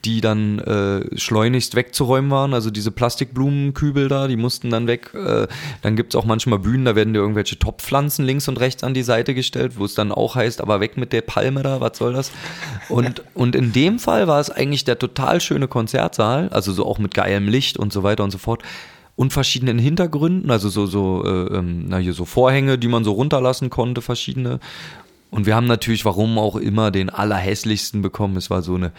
[0.03, 2.53] die dann äh, schleunigst wegzuräumen waren.
[2.53, 5.13] Also diese Plastikblumenkübel da, die mussten dann weg.
[5.13, 5.47] Äh,
[5.81, 8.93] dann gibt es auch manchmal Bühnen, da werden dir irgendwelche Topfpflanzen links und rechts an
[8.93, 11.97] die Seite gestellt, wo es dann auch heißt, aber weg mit der Palme da, was
[11.97, 12.31] soll das?
[12.89, 16.99] Und, und in dem Fall war es eigentlich der total schöne Konzertsaal, also so auch
[16.99, 18.63] mit geilem Licht und so weiter und so fort.
[19.15, 23.11] Und verschiedenen Hintergründen, also so, so, äh, ähm, na hier so Vorhänge, die man so
[23.11, 24.59] runterlassen konnte, verschiedene.
[25.29, 28.37] Und wir haben natürlich, warum auch immer, den allerhässlichsten bekommen.
[28.37, 28.91] Es war so eine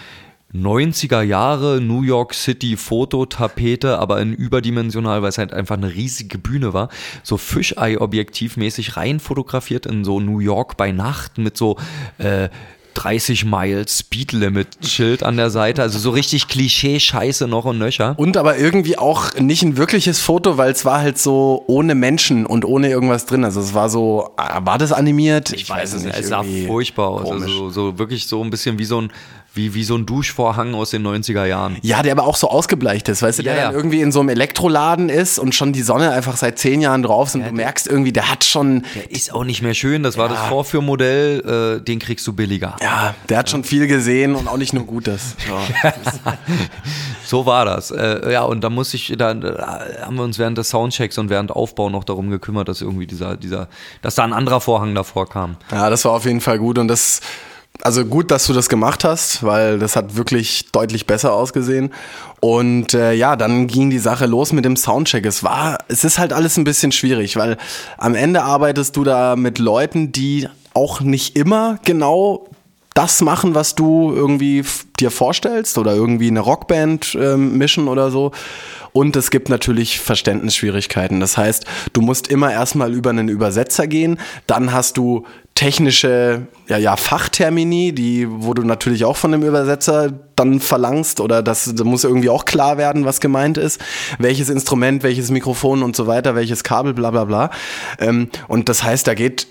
[0.54, 6.38] 90er Jahre New York City Fototapete, aber in überdimensional, weil es halt einfach eine riesige
[6.38, 6.88] Bühne war.
[7.22, 11.76] So Fischei-Objektivmäßig rein fotografiert in so New York bei Nacht mit so
[12.18, 12.48] äh,
[12.94, 15.82] 30 Miles Speedlimit Schild an der Seite.
[15.82, 18.14] Also so richtig Klischee-Scheiße noch und nöcher.
[18.16, 22.46] und aber irgendwie auch nicht ein wirkliches Foto, weil es war halt so ohne Menschen
[22.46, 23.44] und ohne irgendwas drin.
[23.44, 25.52] Also es war so, ah, war das animiert?
[25.52, 26.16] Ich weiß es nicht.
[26.16, 27.24] Es sah furchtbar aus.
[27.24, 27.42] komisch.
[27.42, 29.10] Also so, so wirklich so ein bisschen wie so ein,
[29.54, 31.76] wie, wie so ein Duschvorhang aus den 90er Jahren.
[31.82, 33.76] Ja, der aber auch so ausgebleicht ist, weißt du, der Ja, dann ja.
[33.76, 37.28] irgendwie in so einem Elektroladen ist und schon die Sonne einfach seit zehn Jahren drauf
[37.28, 40.02] ist und du merkst irgendwie, der hat schon, Der ist auch nicht mehr schön.
[40.02, 41.78] Das war das Vorführmodell.
[41.80, 42.76] Äh, den kriegst du billiger.
[42.82, 45.36] ja, der hat schon viel gesehen und auch nicht nur Gutes.
[45.48, 45.92] Ja.
[47.26, 47.90] So war das.
[47.90, 51.30] Äh, ja, und da muss ich, da äh, haben wir uns während des Soundchecks und
[51.30, 53.68] während Aufbau noch darum gekümmert, dass irgendwie dieser, dieser,
[54.02, 55.56] dass da ein anderer Vorhang davor kam.
[55.72, 57.20] ja, das war auf jeden Fall gut und das,
[57.82, 61.92] also gut, dass du das gemacht hast, weil das hat wirklich deutlich besser ausgesehen.
[62.40, 65.26] Und äh, ja, dann ging die Sache los mit dem Soundcheck.
[65.26, 67.56] Es war, es ist halt alles ein bisschen schwierig, weil
[67.98, 72.48] am Ende arbeitest du da mit Leuten, die auch nicht immer genau
[72.94, 74.64] das machen, was du irgendwie
[75.00, 78.30] dir vorstellst oder irgendwie eine Rockband ähm, mischen oder so.
[78.92, 81.18] Und es gibt natürlich Verständnisschwierigkeiten.
[81.18, 86.78] Das heißt, du musst immer erstmal über einen Übersetzer gehen, dann hast du technische ja,
[86.78, 91.84] ja, Fachtermini, die, wo du natürlich auch von dem Übersetzer dann verlangst oder das, da
[91.84, 93.80] muss irgendwie auch klar werden, was gemeint ist,
[94.18, 97.50] welches Instrument, welches Mikrofon und so weiter, welches Kabel, bla bla bla.
[97.98, 99.46] Ähm, und das heißt, da geht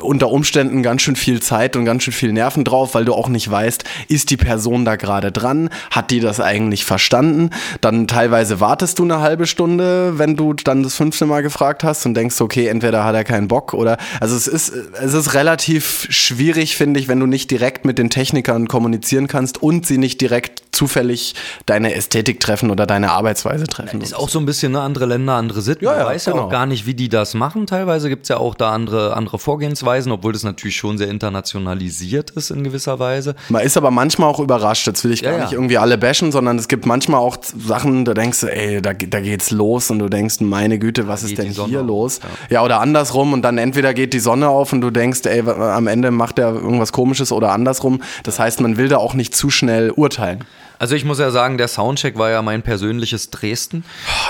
[0.00, 3.28] unter Umständen ganz schön viel Zeit und ganz schön viel Nerven drauf, weil du auch
[3.28, 7.50] nicht weißt, ist die Person da gerade dran, hat die das eigentlich verstanden?
[7.80, 12.06] Dann teilweise wartest du eine halbe Stunde, wenn du dann das fünfte Mal gefragt hast
[12.06, 16.06] und denkst, okay, entweder hat er keinen Bock oder, also es ist, es ist relativ
[16.08, 20.20] schwierig, finde ich, wenn du nicht direkt mit den Technikern kommunizieren kannst und sie nicht
[20.20, 21.34] direkt zufällig
[21.66, 24.00] deine Ästhetik treffen oder deine Arbeitsweise treffen.
[24.00, 25.84] Ist auch so ein bisschen eine andere Länder, andere Sitten.
[25.84, 26.46] Ja, Man ja, weiß ja genau.
[26.46, 27.66] auch gar nicht, wie die das machen.
[27.66, 32.30] Teilweise gibt es ja auch da andere, andere Vorgehensweisen, obwohl das natürlich schon sehr internationalisiert
[32.30, 33.34] ist in gewisser Weise.
[33.50, 34.86] Man ist aber manchmal auch überrascht.
[34.86, 35.44] Jetzt will ich gar Ja, ja.
[35.44, 38.94] nicht irgendwie alle bashen, sondern es gibt manchmal auch Sachen, da denkst du, ey, da,
[38.94, 42.20] da geht's los und du denkst, meine Güte, was ist denn hier los?
[42.48, 42.62] Ja.
[42.62, 46.10] oder andersrum und dann entweder geht die Sonne auf und du denkst, ey, am Ende
[46.10, 48.00] macht er irgendwas komisches oder andersrum.
[48.22, 50.44] Das heißt, man will da auch nicht zu schnell urteilen.
[50.82, 53.84] Also ich muss ja sagen, der Soundcheck war ja mein persönliches Dresden.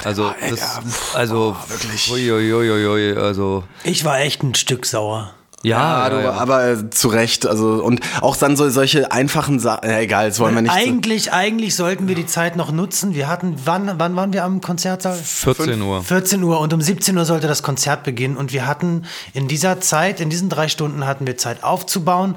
[0.04, 2.12] Also war, ey, das, ja, pff, also boah, wirklich.
[2.12, 5.32] Uiuiuiui, also Ich war echt ein Stück sauer.
[5.62, 6.30] ja, du, ja, ja.
[6.32, 7.46] aber äh, zu Recht.
[7.46, 9.88] Also, und auch dann so solche einfachen Sachen.
[9.88, 10.72] Ja, egal, das wollen wir nicht.
[10.74, 13.14] so- Eigentlich, eigentlich sollten wir die Zeit noch nutzen.
[13.14, 15.14] Wir hatten, wann, wann waren wir am Konzertsaal?
[15.16, 16.02] 14 Uhr.
[16.02, 19.80] 14 Uhr und um 17 Uhr sollte das Konzert beginnen und wir hatten in dieser
[19.80, 22.34] Zeit, in diesen drei Stunden hatten wir Zeit aufzubauen,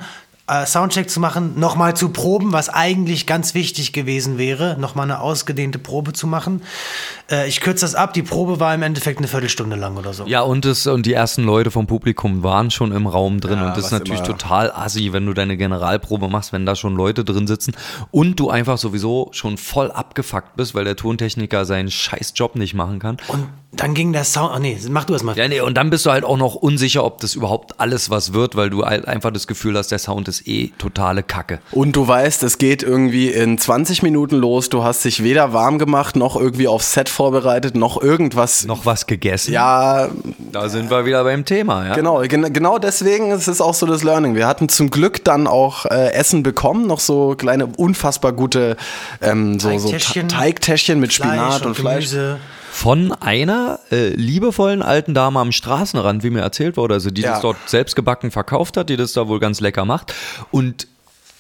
[0.48, 5.20] äh, Soundcheck zu machen, nochmal zu proben, was eigentlich ganz wichtig gewesen wäre, nochmal eine
[5.20, 6.62] ausgedehnte Probe zu machen.
[7.32, 10.26] Äh, ich kürze das ab, die Probe war im Endeffekt eine Viertelstunde lang oder so.
[10.28, 13.58] Ja, und, das, und die ersten Leute vom Publikum waren schon im Raum drin.
[13.58, 16.76] Ja, und das ist natürlich immer- total assi, wenn du deine Generalprobe machst, wenn da
[16.76, 17.74] schon Leute drin sitzen
[18.12, 22.76] und du einfach sowieso schon voll abgefuckt bist, weil der Tontechniker seinen scheiß Job nicht
[22.76, 23.18] machen kann.
[23.30, 23.48] Und
[23.78, 25.38] dann ging der Sound, oh nee, mach du das mal.
[25.38, 28.34] Ja, nee, und dann bist du halt auch noch unsicher, ob das überhaupt alles was
[28.34, 31.60] wird, weil du halt einfach das Gefühl hast, der Sound ist eh totale Kacke.
[31.72, 34.70] Und du weißt, es geht irgendwie in 20 Minuten los.
[34.70, 38.66] Du hast dich weder warm gemacht, noch irgendwie aufs Set vorbereitet, noch irgendwas.
[38.66, 39.52] Noch was gegessen?
[39.54, 40.10] Ja,
[40.52, 41.96] Da sind wir wieder beim Thema, ja.
[41.96, 44.36] genau, gen genau deswegen ist es auch so das Learning.
[44.36, 48.78] Wir hatten zum Glück dann auch äh, Essen bekommen, noch so kleine, unfassbar gute
[49.22, 50.28] ähm, so, so Teigtäschchen.
[50.30, 52.10] Ta- Teigtäschchen mit Spinat und, Fleisch.
[52.12, 52.38] Gemüse.
[52.76, 57.32] Von einer äh, liebevollen alten Dame am Straßenrand, wie mir erzählt wurde, also die Ja.
[57.32, 60.14] das dort selbst gebacken verkauft hat, die das da wohl ganz lecker macht.
[60.52, 60.88] Und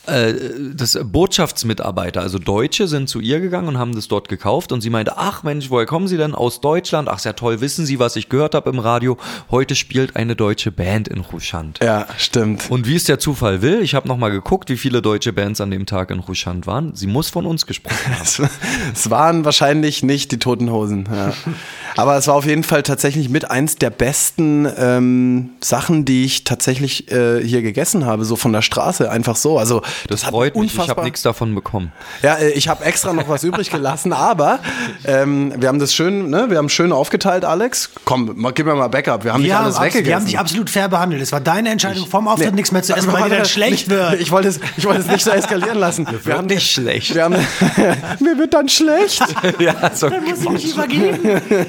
[0.07, 0.33] äh,
[0.73, 4.89] das Botschaftsmitarbeiter, also Deutsche, sind zu ihr gegangen und haben das dort gekauft und sie
[4.89, 6.35] meinte, ach Mensch, woher kommen Sie denn?
[6.35, 7.09] Aus Deutschland?
[7.09, 9.17] Ach, sehr toll, wissen Sie, was ich gehört habe im Radio?
[9.51, 11.79] Heute spielt eine deutsche Band in Ruschand.
[11.83, 12.69] Ja, stimmt.
[12.69, 15.71] Und wie es der Zufall will, ich habe nochmal geguckt, wie viele deutsche Bands an
[15.71, 16.95] dem Tag in Ruschand waren.
[16.95, 18.49] Sie muss von uns gesprochen haben.
[18.93, 21.07] Es, waren wahrscheinlich nicht die Toten Hosen.
[21.11, 21.33] Ja.
[21.95, 26.43] Aber es war auf jeden Fall tatsächlich mit eins der besten ähm, Sachen, die ich
[26.43, 29.57] tatsächlich äh, hier gegessen habe, so von der Straße, einfach so.
[29.57, 31.91] Also Das hat freut mich, ich habe nichts davon bekommen.
[32.21, 34.59] Ja, äh, ich habe extra noch was übrig gelassen, aber
[35.05, 37.89] ähm, wir haben das schön, ne, wir haben schön aufgeteilt, Alex.
[38.05, 39.23] Komm, mal, gib mir mal Backup.
[39.23, 40.05] Wir haben nicht Wir haben, alles weggegessen.
[40.07, 41.21] wir haben dich absolut fair behandelt.
[41.21, 42.55] Es war deine Entscheidung, vom Auftritt Nee.
[42.55, 44.19] nichts mehr zu essen, weil dir dann schlecht nicht, wird.
[44.21, 46.07] Ich wollte es, ich wollte es nicht so eskalieren lassen.
[46.23, 47.13] Wir haben nicht schlecht.
[47.15, 47.35] Wir haben,
[48.19, 49.21] mir wird dann schlecht.
[49.59, 51.19] ja, so Dann muss ich mich übergeben.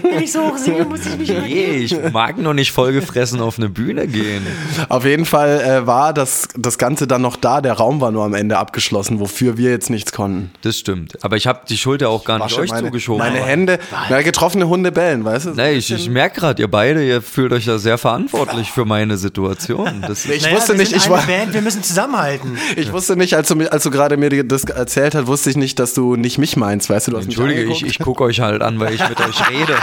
[0.03, 1.71] Wenn ich so hoch singe, muss ich mich übergeben.
[1.73, 4.47] Nee, ich mag noch nicht vollgefressen auf eine Bühne gehen.
[4.89, 7.61] Auf jeden Fall äh, war das, das Ganze dann noch da.
[7.61, 10.51] Der Raum war nur am Ende abgeschlossen, wofür wir jetzt nichts konnten.
[10.63, 11.23] Das stimmt.
[11.23, 13.19] Aber ich habe die Schulter auch gar nicht euch meine, zugeschoben.
[13.19, 15.51] Meine Hände, na, getroffene Hunde bellen, weißt du?
[15.51, 19.19] Nee, ich, ich merke gerade, ihr beide, ihr fühlt euch ja sehr verantwortlich für meine
[19.19, 20.03] Situation.
[20.07, 22.57] Das Ich Naja, wusste wir nicht, sind ich war, Band, wir müssen zusammenhalten.
[22.77, 25.57] ich wusste nicht, als du, als du gerade mir die- das erzählt hast, wusste ich
[25.57, 27.11] nicht, dass du nicht mich meinst, weißt du?
[27.11, 29.75] du hast mich Entschuldige, ich, ich gucke euch halt an, weil ich mit euch rede.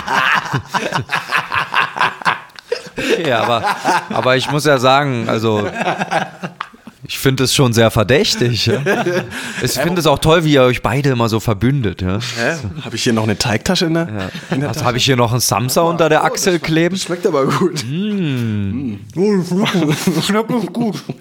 [3.27, 3.63] ja, aber,
[4.09, 5.67] aber ich muss ja sagen, also
[7.05, 8.65] ich finde es schon sehr verdächtig.
[8.67, 8.81] Ja.
[9.61, 12.01] Ich finde es auch toll, wie ihr euch beide immer so verbündet.
[12.01, 12.19] Ja.
[12.19, 12.55] Hä?
[12.83, 15.31] Habe ich hier noch eine Teigtasche in der, in der Was habe ich hier noch
[15.31, 16.97] einen Samsa unter der Achsel kleben?
[16.97, 17.79] Schmeckt aber gut.
[20.21, 20.95] Schmeckt gut.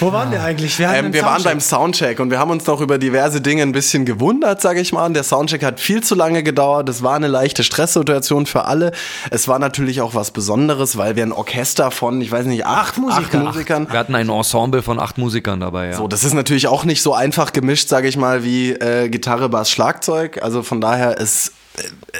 [0.00, 0.78] Wo waren wir eigentlich?
[0.78, 3.62] Wir, Ähm, einen wir waren beim Soundcheck und wir haben uns noch über diverse Dinge
[3.62, 5.06] ein bisschen gewundert, sage ich mal.
[5.06, 6.88] Und der Soundcheck hat viel zu lange gedauert.
[6.88, 8.92] Es war eine leichte Stresssituation für alle.
[9.30, 12.86] Es war natürlich auch was Besonderes, weil wir ein Orchester von, ich weiß nicht, acht,
[12.86, 13.38] Acht Musiker.
[13.38, 13.86] Musikern.
[13.90, 15.88] Wir hatten ein Ensemble von acht Musikern dabei.
[15.88, 15.96] Ja.
[15.96, 19.48] So, das ist natürlich auch nicht so einfach gemischt, sage ich mal, wie äh, Gitarre,
[19.48, 20.42] Bass, Schlagzeug.
[20.42, 21.52] Also von daher, es,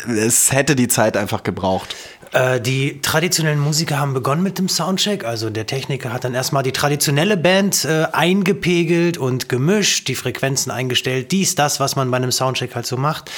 [0.06, 1.94] äh, es hätte die Zeit einfach gebraucht.
[2.32, 5.24] Äh, die traditionellen Musiker haben begonnen mit dem Soundcheck.
[5.24, 10.70] Also der Techniker hat dann erstmal die traditionelle Band äh, eingepegelt und gemischt, die Frequenzen
[10.70, 13.30] eingestellt, dies, das, was man bei einem Soundcheck halt so macht.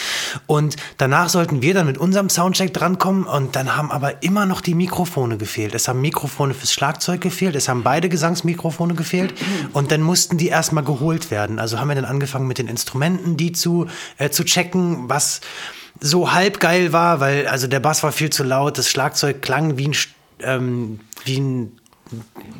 [0.47, 4.61] Und danach sollten wir dann mit unserem Soundcheck drankommen und dann haben aber immer noch
[4.61, 5.75] die Mikrofone gefehlt.
[5.75, 9.35] Es haben Mikrofone fürs Schlagzeug gefehlt, es haben beide Gesangsmikrofone gefehlt
[9.73, 11.59] und dann mussten die erstmal geholt werden.
[11.59, 13.87] Also haben wir dann angefangen mit den Instrumenten, die zu,
[14.19, 15.41] äh, zu checken, was
[16.01, 19.79] so halb geil war, weil also der Bass war viel zu laut, das Schlagzeug klang
[19.79, 19.97] wie ein,
[20.41, 21.73] ähm, wie ein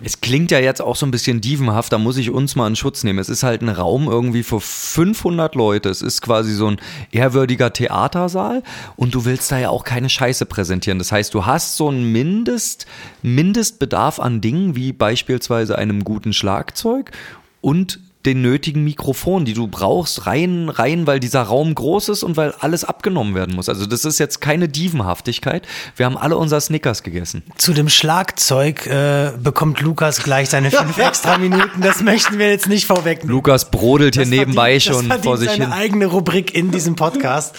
[0.03, 2.77] Es klingt ja jetzt auch so ein bisschen dievenhaft, da muss ich uns mal in
[2.77, 3.19] Schutz nehmen.
[3.19, 5.89] Es ist halt ein Raum irgendwie für 500 Leute.
[5.89, 6.81] Es ist quasi so ein
[7.13, 8.63] ehrwürdiger Theatersaal
[8.97, 10.99] und du willst da ja auch keine Scheiße präsentieren.
[10.99, 12.87] Das heißt, du hast so einen Mindest,
[13.23, 17.13] Mindestbedarf an Dingen wie beispielsweise einem guten Schlagzeug
[17.61, 22.37] und den nötigen Mikrofon, die du brauchst, rein, rein, weil dieser Raum groß ist und
[22.37, 23.69] weil alles abgenommen werden muss.
[23.69, 25.67] Also das ist jetzt keine Dievenhaftigkeit.
[25.97, 27.43] Wir haben alle unser Snickers gegessen.
[27.57, 31.81] Zu dem Schlagzeug äh, bekommt Lukas gleich seine fünf extra Minuten.
[31.81, 33.33] Das möchten wir jetzt nicht vorwegnehmen.
[33.35, 35.73] Lukas brodelt hier Das nebenbei verdient- schon das vor sich seine hin.
[35.73, 37.55] eigene Rubrik in diesem Podcast.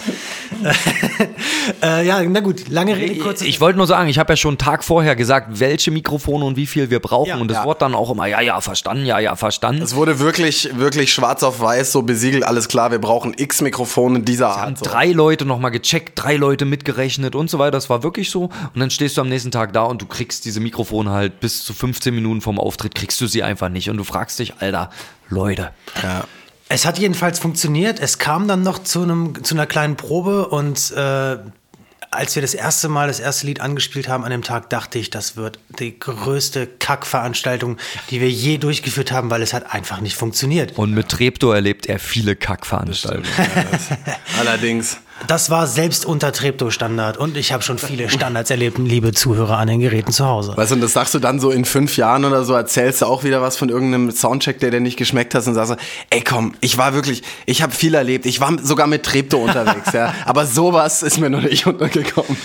[1.82, 4.50] äh, ja, na gut, lange Rede, kurze Ich wollte nur sagen, ich habe ja schon
[4.52, 7.28] einen Tag vorher gesagt, welche Mikrofone und wie viel wir brauchen.
[7.30, 7.36] Ja.
[7.36, 7.64] und es Ja.
[7.64, 9.82] wurde dann auch immer, ja, ja, verstanden, ja, ja, verstanden.
[9.82, 14.20] Es wurde wirklich, wirklich schwarz auf weiß so besiegelt, alles klar, wir brauchen x Mikrofone
[14.20, 14.78] dieser haben Art.
[14.78, 14.84] So.
[14.84, 17.72] drei Leute nochmal gecheckt, drei Leute mitgerechnet und so weiter.
[17.72, 18.44] Das war wirklich so.
[18.44, 21.64] Und dann stehst du am nächsten Tag da und du kriegst diese Mikrofone halt bis
[21.64, 23.90] zu 15 Minuten vom Auftritt, kriegst du sie einfach nicht.
[23.90, 24.90] Und du fragst dich, Alter,
[25.28, 25.70] Leute.
[26.02, 26.24] Ja.
[26.68, 27.98] Es hat jedenfalls funktioniert.
[27.98, 31.38] Es kam dann noch zu, einem, zu einer kleinen Probe und äh,
[32.10, 35.10] als wir das erste Mal das erste Lied angespielt haben an dem Tag, dachte ich,
[35.10, 37.76] das wird die größte Kackveranstaltung,
[38.10, 40.76] die wir je durchgeführt haben, weil es hat einfach nicht funktioniert.
[40.76, 43.28] Und mit Treptow erlebt er viele Kackveranstaltungen.
[44.40, 44.98] Allerdings.
[45.26, 49.68] Das war selbst unter Treptow-Standard und ich habe schon viele Standards erlebt, liebe Zuhörer an
[49.68, 50.56] den Geräten zu Hause.
[50.56, 53.06] Weißt du, und das sagst du dann so in fünf Jahren oder so, erzählst du
[53.06, 55.76] auch wieder was von irgendeinem Soundcheck, der dir nicht geschmeckt hat und sagst so,
[56.10, 59.92] ey komm, ich war wirklich, ich habe viel erlebt, ich war sogar mit Treptow unterwegs,
[59.92, 62.36] ja, aber sowas ist mir noch nicht untergekommen.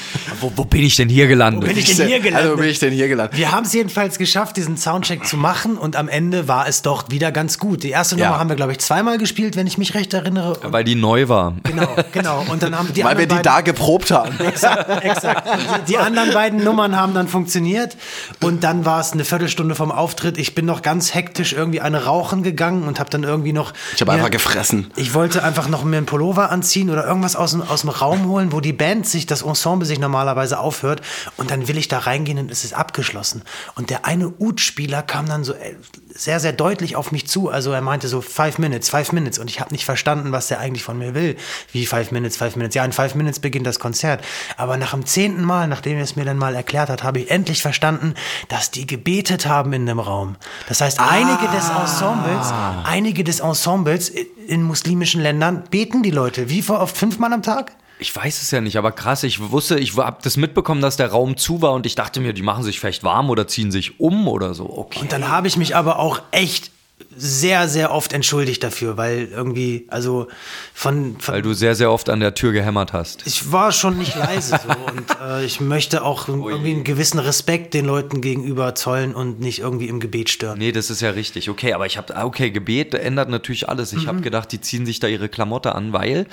[0.41, 1.63] Wo, wo bin ich denn hier gelandet?
[1.63, 2.41] Wo bin ich denn hier gelandet?
[2.43, 3.38] Also wo bin ich denn hier gelandet?
[3.38, 7.09] Wir haben es jedenfalls geschafft, diesen Soundcheck zu machen und am Ende war es doch
[7.09, 7.84] wieder ganz gut.
[7.84, 8.26] Die erste Ja.
[8.28, 10.55] Nummer haben wir, glaube ich, zweimal gespielt, wenn ich mich recht erinnere.
[10.55, 11.53] Und Weil die neu war.
[11.63, 12.43] genau, genau.
[12.49, 14.39] Und dann haben die Weil wir die da geprobt haben.
[14.39, 15.47] Exakt, exakt.
[15.88, 17.97] Die, die anderen beiden Nummern haben dann funktioniert
[18.41, 20.38] und dann war es eine Viertelstunde vom Auftritt.
[20.38, 23.74] Ich bin noch ganz hektisch irgendwie eine rauchen gegangen und habe dann irgendwie noch.
[23.95, 24.91] Ich habe einfach gefressen.
[24.95, 28.28] Ich wollte einfach noch mir einen Pullover anziehen oder irgendwas aus dem, aus dem Raum
[28.28, 31.01] holen, wo die Band sich, das Ensemble sich normalerweise aufhört.
[31.38, 33.43] Und dann will ich da reingehen und es ist abgeschlossen.
[33.76, 35.76] Und der eine Ud-Spieler kam dann so äh,
[36.13, 37.49] sehr, sehr deutlich auf mich zu.
[37.49, 39.38] Also er meinte so, five minutes, five minutes.
[39.39, 41.36] Und ich habe nicht verstanden, was der eigentlich von mir will.
[41.72, 42.75] Wie five minutes, five minutes.
[42.75, 44.23] Ja, in five minutes beginnt das Konzert.
[44.57, 47.31] Aber nach dem zehnten Mal, nachdem er es mir dann mal erklärt hat, habe ich
[47.31, 48.15] endlich verstanden,
[48.49, 50.35] dass die gebetet haben in dem Raum.
[50.67, 52.53] Das heißt, einige des Ensembles,
[52.83, 56.49] einige des Ensembles in muslimischen Ländern beten die Leute.
[56.49, 57.73] Wie vor oft fünfmal am Tag?
[57.97, 59.23] Ich weiß es ja nicht, aber krass.
[59.23, 62.33] Ich wusste, ich habe das mitbekommen, dass der Raum zu war und ich dachte mir,
[62.33, 64.69] die machen sich vielleicht warm oder ziehen sich um oder so.
[64.69, 64.99] Okay.
[64.99, 66.71] Und dann habe ich mich aber auch echt
[67.18, 70.28] sehr, sehr oft entschuldigt dafür, weil irgendwie, also
[70.74, 73.26] von, von Weil du sehr, sehr oft an der Tür gehämmert hast.
[73.26, 77.74] ich war schon nicht leise so und äh, ich möchte auch irgendwie einen gewissen Respekt
[77.74, 80.57] den Leuten gegenüber zollen und nicht irgendwie im Gebet stören.
[80.59, 81.49] Nee, das ist ja richtig.
[81.49, 83.93] Okay, aber ich habe, okay, Gebet ändert natürlich alles.
[83.93, 84.07] Ich Mhm.
[84.07, 86.28] habe gedacht, die ziehen sich da ihre Klamotte an, weil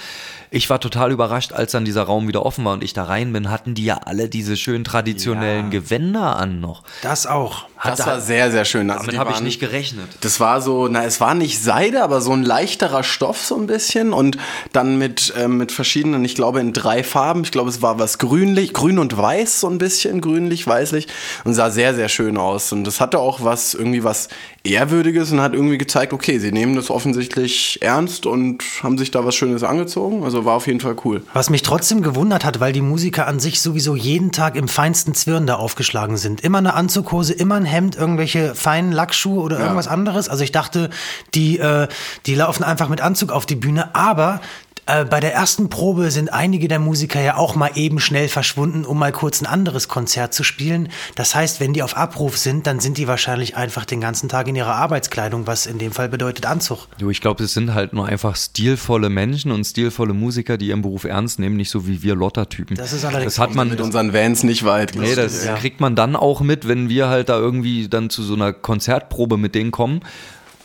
[0.50, 3.32] ich war total überrascht, als dann dieser Raum wieder offen war und ich da rein
[3.32, 6.82] bin, hatten die ja alle diese schön traditionellen Gewänder an noch.
[7.02, 7.66] Das auch.
[7.82, 8.88] Hat Das da- war sehr, sehr schön.
[8.90, 10.06] Also Damit habe ich nicht gerechnet.
[10.20, 13.66] Das war so, na, es war nicht Seide, aber so ein leichterer Stoff so ein
[13.66, 14.38] bisschen und
[14.72, 17.42] dann mit, ähm, mit verschiedenen, ich glaube in drei Farben.
[17.42, 21.08] Ich glaube, es war was grünlich, grün und weiß so ein bisschen, grünlich, weißlich
[21.42, 22.70] und sah sehr, sehr schön aus.
[22.70, 24.28] Und das hatte auch was, irgendwie was
[24.64, 29.24] Ehrwürdiges und hat irgendwie gezeigt, okay, sie nehmen das offensichtlich ernst und haben sich da
[29.24, 30.22] was Schönes angezogen.
[30.22, 31.22] Also war auf jeden Fall cool.
[31.32, 35.14] Was mich trotzdem gewundert hat, weil die Musiker an sich sowieso jeden Tag im feinsten
[35.14, 36.42] Zwirn da aufgeschlagen sind.
[36.42, 40.28] Immer eine Anzughose, immer ein Hemd, irgendwelche feinen Lackschuhe oder irgendwas anderes.
[40.28, 40.90] Also ich dachte,
[41.34, 41.88] die, äh,
[42.26, 44.40] die laufen einfach mit Anzug auf die Bühne, aber
[44.86, 48.84] äh, bei der ersten Probe sind einige der Musiker ja auch mal eben schnell verschwunden,
[48.84, 50.88] um mal kurz ein anderes Konzert zu spielen.
[51.14, 54.48] Das heißt, wenn die auf Abruf sind, dann sind die wahrscheinlich einfach den ganzen Tag
[54.48, 56.88] in ihrer Arbeitskleidung, was in dem Fall bedeutet Anzug.
[56.98, 60.82] Du, ich glaube, es sind halt nur einfach stilvolle Menschen und stilvolle Musiker, die ihren
[60.82, 62.76] Beruf ernst nehmen, nicht so wie wir Lottertypen.
[62.76, 64.96] Das ist allerdings Das hat man Mit unseren Vans nicht weit.
[64.96, 68.34] Nee, das kriegt man dann auch mit, wenn wir halt da irgendwie dann zu so
[68.34, 70.00] einer Konzertprobe mit denen kommen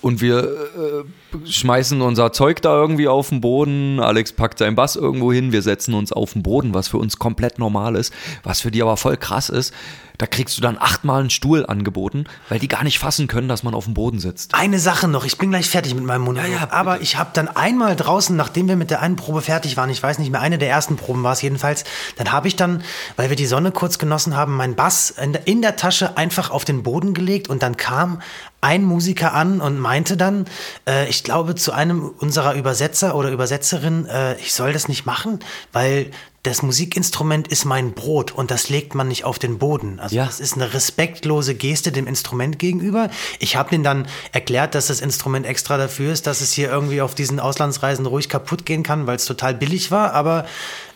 [0.01, 3.99] und wir äh, schmeißen unser Zeug da irgendwie auf den Boden.
[3.99, 7.17] Alex packt seinen Bass irgendwo hin, wir setzen uns auf den Boden, was für uns
[7.17, 9.73] komplett normal ist, was für die aber voll krass ist.
[10.17, 13.61] Da kriegst du dann achtmal einen Stuhl angeboten, weil die gar nicht fassen können, dass
[13.61, 14.55] man auf dem Boden sitzt.
[14.55, 16.49] Eine Sache noch, ich bin gleich fertig mit meinem Monolog.
[16.49, 19.77] Ja, ja, aber ich habe dann einmal draußen, nachdem wir mit der einen Probe fertig
[19.77, 21.83] waren, ich weiß nicht mehr, eine der ersten Proben war es jedenfalls,
[22.15, 22.81] dann habe ich dann,
[23.15, 25.13] weil wir die Sonne kurz genossen haben, meinen Bass
[25.45, 28.19] in der Tasche einfach auf den Boden gelegt und dann kam
[28.61, 30.45] ein Musiker an und meinte dann,
[30.87, 35.39] äh, ich glaube zu einem unserer Übersetzer oder Übersetzerin, äh, ich soll das nicht machen,
[35.73, 36.11] weil
[36.43, 39.99] das Musikinstrument ist mein Brot und das legt man nicht auf den Boden.
[39.99, 40.25] Also Ja.
[40.25, 43.09] das ist eine respektlose Geste dem Instrument gegenüber.
[43.39, 47.01] Ich habe denen dann erklärt, dass das Instrument extra dafür ist, dass es hier irgendwie
[47.01, 50.13] auf diesen Auslandsreisen ruhig kaputt gehen kann, weil es total billig war.
[50.13, 50.45] Aber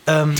[0.07, 0.35] ähm,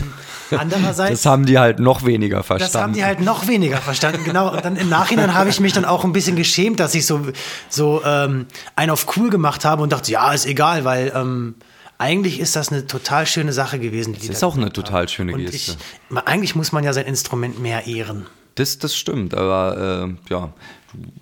[0.58, 2.74] andererseits Das haben die halt noch weniger verstanden.
[2.74, 4.52] das haben die halt noch weniger verstanden, genau.
[4.52, 7.22] Und dann im Nachhinein habe ich mich dann auch ein bisschen geschämt, dass ich so,
[7.70, 11.56] so ähm, einen auf cool gemacht habe und dachte, ja, ist egal, weil ähm,
[11.98, 14.14] eigentlich ist das eine total schöne Sache gewesen.
[14.14, 15.56] Die die ist da auch eine total schöne und Geste.
[15.56, 18.26] Ich, eigentlich muss man ja sein Instrument mehr ehren.
[18.56, 20.52] Das, das stimmt, aber äh, ja,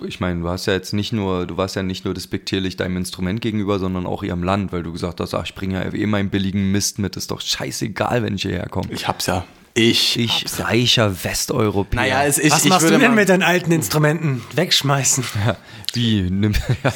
[0.05, 2.97] ich meine, du hast ja jetzt nicht nur, du warst ja nicht nur despektierlich deinem
[2.97, 6.05] Instrument gegenüber, sondern auch ihrem Land, weil du gesagt hast, ach, ich bringe ja eh
[6.05, 8.89] meinen billigen Mist mit, ist doch scheißegal, wenn ich hierher komme.
[8.91, 9.45] Ich hab's ja.
[9.75, 10.19] Ich.
[10.19, 12.01] Ich, reicher Westeuropäer.
[12.01, 14.41] naja, es, ich, Was ich machst würde du denn mit deinen alten Instrumenten?
[14.55, 15.23] Wegschmeißen.
[15.93, 16.23] Wie?
[16.29, 16.53] Nimm,
[16.83, 16.91] ja.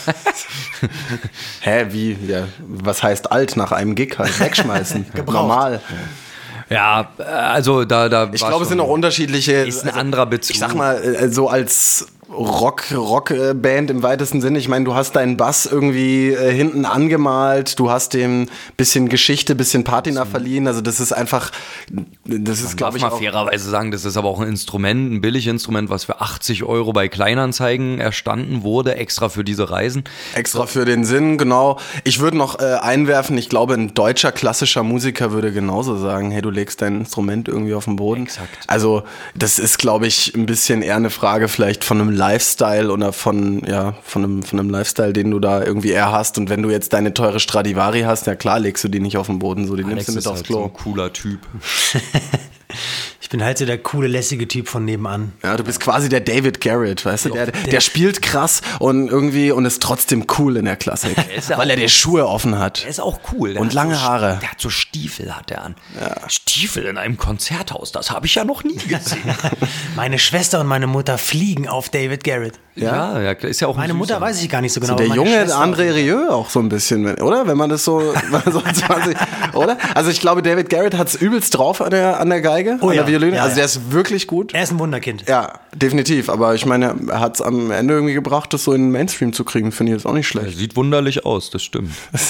[1.61, 2.17] Hä, wie?
[2.28, 4.39] Ja, was heißt alt nach einem Gig halt?
[4.39, 5.05] Wegschmeißen.
[5.26, 5.82] Normal.
[6.69, 8.30] ja, also da, da.
[8.34, 9.59] Ich glaube, es sind auch unterschiedliche.
[9.59, 10.51] also Ist ein anderer Bezug.
[10.51, 14.59] Ich sag mal, äh, so als Rock, Rockband im weitesten Sinne.
[14.59, 19.55] Ich meine, du hast deinen Bass irgendwie äh, hinten angemalt, du hast dem bisschen Geschichte,
[19.55, 20.67] bisschen Patina verliehen.
[20.67, 21.51] Also das ist einfach,
[22.25, 25.89] das ist, glaube ich, mal fairerweise sagen, das ist aber auch ein Instrument, ein Billiginstrument,
[25.89, 30.03] was für 80 Euro bei Kleinanzeigen erstanden wurde, extra für diese Reisen.
[30.34, 31.79] extra für den Sinn, genau.
[32.03, 36.41] Ich würde noch äh, einwerfen, ich glaube, ein deutscher klassischer Musiker würde genauso sagen, hey,
[36.41, 38.23] du legst dein Instrument irgendwie auf den Boden.
[38.23, 38.57] Exakt.
[38.67, 39.03] Also
[39.36, 43.63] das ist, glaube ich, ein bisschen eher eine Frage vielleicht von einem Lifestyle oder von,
[43.65, 46.38] ja, von einem, von einem Lifestyle, den du da irgendwie eher hast.
[46.38, 49.28] Und wenn du jetzt deine teure Stradivari hast, ja klar, legst du die nicht auf
[49.28, 50.63] den Boden, so die nimmst Alex du mit ist aufs halt so Klo.
[50.65, 51.39] ein cooler Typ.
[53.24, 55.32] Ich bin halt so der coole, lässige Typ von nebenan.
[55.41, 57.30] Ja, du bist quasi der David Garrett, weißt du?
[57.30, 61.15] Der, der spielt krass und irgendwie und ist trotzdem cool in der Klassik,
[61.49, 62.84] ja weil er die Schuhe offen hat.
[62.84, 63.53] Der ist auch cool.
[63.53, 64.39] Der Und hat lange so, Haare.
[64.41, 65.76] Der hat so Stiefel, hat er an.
[66.28, 69.21] Stiefel in einem Konzerthaus, das habe ich ja noch nie gesehen.
[69.95, 72.59] Meine Schwester und meine Mutter fliegen auf David Garrett.
[72.76, 74.93] ja, ja, ist ja auch ein Meine Mutter weiß ich gar nicht so genau.
[74.93, 77.47] So der junge Schwester- André Rieu auch so ein bisschen, oder?
[77.47, 79.15] Wenn man das so, wenn man so 20,
[79.53, 79.78] oder?
[79.95, 82.95] Also ich glaube, David Garrett hat's übelst drauf an der, an der Geige, Oh an
[82.95, 83.38] ja, Violine.
[83.38, 84.53] ja, also der ist wirklich gut.
[84.53, 85.26] Er ist ein Wunderkind.
[85.28, 86.30] Ja, definitiv.
[86.30, 89.43] Aber ich meine, er hat's am Ende irgendwie gebracht, das so in den Mainstream zu
[89.43, 89.72] kriegen.
[89.72, 90.57] Finde ich jetzt auch nicht Er schlecht.
[90.57, 91.91] sieht wunderlich aus, das stimmt.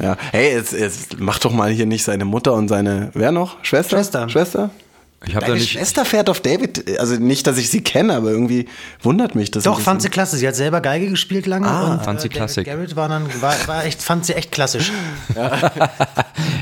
[0.00, 0.16] Ja.
[0.30, 3.56] Hey, jetzt, jetzt mach doch mal hier nicht seine Mutter und seine, wer noch?
[3.64, 3.96] Schwester?
[3.96, 4.28] Schwester.
[4.28, 4.70] Schwester?
[5.26, 5.72] Ich habe da Deine nicht.
[5.72, 8.68] Schwester fährt auf David, also nicht, dass ich sie kenne, aber irgendwie
[9.02, 9.64] wundert mich das.
[9.64, 10.36] Doch, fand sie klasse.
[10.36, 11.66] Sie hat selber Geige gespielt lange.
[11.66, 12.66] Ah, und, fand sie David Klassik.
[12.66, 14.92] Garrett war dann, war, war echt, fand sie echt klassisch.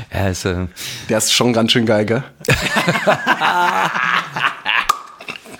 [0.09, 0.65] Er ist, äh,
[1.09, 2.23] Der ist schon ganz schön geil, gell?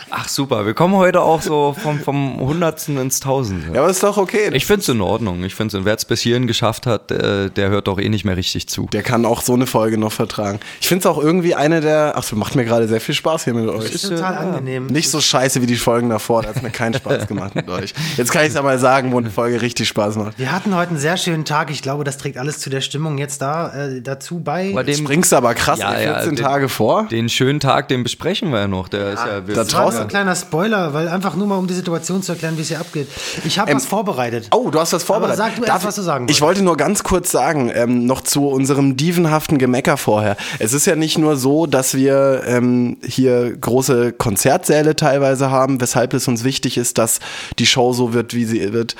[0.09, 3.73] ach super, wir kommen heute auch so vom, vom Hundertsten ins Tausende.
[3.73, 4.49] Ja, aber ist doch okay.
[4.53, 5.43] Ich finde es in Ordnung.
[5.43, 8.25] Ich finde es, wer es bis hierhin geschafft hat, äh, der hört doch eh nicht
[8.25, 8.87] mehr richtig zu.
[8.93, 10.59] Der kann auch so eine Folge noch vertragen.
[10.81, 12.13] Ich finde es auch irgendwie eine der.
[12.15, 13.91] Ach, macht mir gerade sehr viel Spaß hier mit euch.
[13.93, 14.87] ist, Total äh, angenehm.
[14.87, 17.93] Nicht so scheiße wie die Folgen davor, da hat mir keinen Spaß gemacht mit euch.
[18.17, 20.37] Jetzt kann ich es ja mal sagen, wo eine Folge richtig Spaß macht.
[20.39, 21.69] Wir hatten heute einen sehr schönen Tag.
[21.71, 24.71] Ich glaube, das trägt alles zu der Stimmung jetzt da äh, dazu bei.
[24.73, 27.07] Bei dem, Springst aber krass Ja, ey, ja, 14 den- Tage vor.
[27.09, 28.87] den schönen Tag, den besprechen wir ja noch.
[28.89, 30.07] Der ist ja, wir da das draußen.
[30.07, 32.79] ein kleiner Spoiler, weil einfach nur mal um die Situation zu erklären, wie es hier
[32.79, 33.07] abgeht.
[33.45, 34.47] Ich habe was vorbereitet.
[34.51, 35.37] Oh, du hast was vorbereitet.
[35.37, 38.47] sag du erst, was du sagen Ich wollte nur ganz kurz sagen, ähm, noch zu
[38.47, 40.37] unserem dievenhaften Gemecker vorher.
[40.59, 46.13] Es ist ja nicht nur so, dass wir ähm, hier große Konzertsäle teilweise haben, weshalb
[46.13, 47.19] es uns wichtig ist, dass
[47.59, 48.95] die Show so wird, wie sie wird,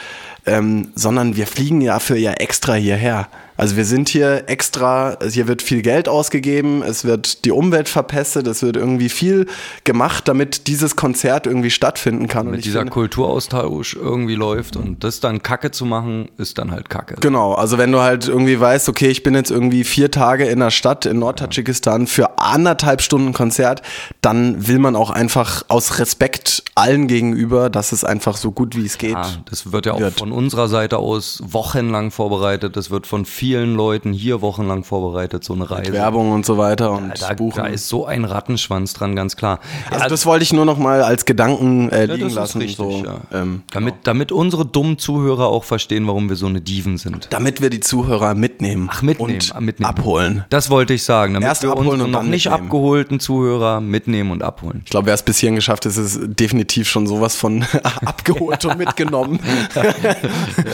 [0.46, 3.28] ähm, sondern wir fliegen ja für ja extra hierher.
[3.58, 8.46] Also wir sind hier extra, hier wird viel Geld ausgegeben, es wird die Umwelt verpestet,
[8.46, 9.48] es wird irgendwie viel
[9.84, 12.52] gemacht, damit dieses Konzert irgendwie stattfinden kann.
[12.52, 16.90] Mit dieser finde- Kulturaustausch irgendwie läuft und das dann Kacke zu machen, ist dann halt
[16.90, 17.16] Kacke.
[17.20, 20.60] Genau, also wenn du halt irgendwie weißt, okay, ich bin jetzt irgendwie vier Tage in
[20.60, 23.82] der Stadt in Nordtadschikistan für anderthalb Stunden Konzert,
[24.22, 28.86] dann will man auch einfach aus Respekt allen gegenüber, dass es einfach so gut wie
[28.86, 29.14] es geht.
[29.14, 30.20] Ja, das wird ja auch Wird.
[30.20, 32.78] von unserer Seite aus wochenlang vorbereitet.
[32.78, 35.94] Das wird von vielen Leuten hier wochenlang vorbereitet, so eine Reise.
[35.94, 37.58] Werbung und so weiter und Da, Buchen.
[37.64, 39.60] da ist so ein Rattenschwanz dran, ganz klar.
[39.90, 42.60] also Ja, das wollte ich nur noch mal als Gedanken äh, ja, liegen ist lassen.
[42.60, 43.20] richtig, so, ja.
[43.34, 47.28] ähm, damit, damit unsere dummen Zuhörer auch verstehen, warum wir so eine Diven sind.
[47.32, 49.90] damit wir die Zuhörer mitnehmen, Ach, mitnehmen, und ah, mitnehmen.
[49.90, 50.46] abholen.
[50.50, 52.66] Das wollte ich sagen, damit Erst wir abholen und noch nicht mitnehmen.
[52.66, 54.82] abgeholten Zuhörer mitnehmen und abholen.
[54.86, 57.64] Ich glaube, wer es bis hierhin geschafft hat, ist es definitiv schon sowas von
[58.06, 59.40] abgeholt und mitgenommen.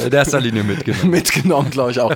[0.05, 1.09] In erster Linie mitgenommen.
[1.09, 2.13] mitgenommen, glaube ich auch.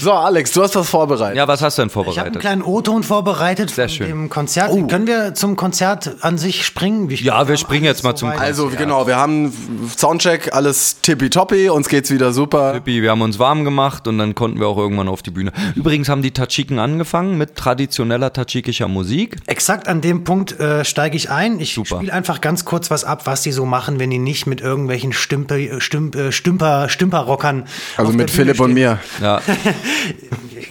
[0.00, 1.36] So, Alex, du hast was vorbereitet.
[1.36, 2.40] Ja, was hast du denn Ich habe einen vorbereitet?
[2.40, 4.06] kleinen O-Ton vorbereitet Sehr von schön.
[4.08, 4.70] dem Konzert.
[4.88, 7.10] Können wir zum Konzert an sich springen?
[7.10, 8.40] Wie- Ja, wir haben springen jetzt mal zum soweit.
[8.40, 9.52] Also genau, wir haben
[9.96, 12.72] Soundcheck, alles tippitoppi, uns geht's wieder super.
[12.74, 15.52] Tippi, wir haben uns warm gemacht und dann konnten wir auch irgendwann auf die Bühne.
[15.74, 19.36] Übrigens haben die Tadschiken angefangen mit traditioneller tadschikischer Musik.
[19.46, 21.60] Exakt an dem Punkt äh, steige ich ein.
[21.60, 24.60] Ich spiele einfach ganz kurz was ab, was die so machen, wenn die nicht mit
[24.62, 27.64] irgendwelchen Stümper, Stümp, äh, Stümper, Stümperrockern.
[27.96, 28.74] Also auf mit der Bühne Philipp und stehen.
[28.74, 28.98] mir.
[29.20, 29.40] Ja,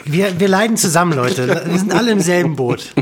[0.05, 1.63] Wir, wir leiden zusammen, Leute.
[1.65, 2.93] Wir sind alle im selben Boot.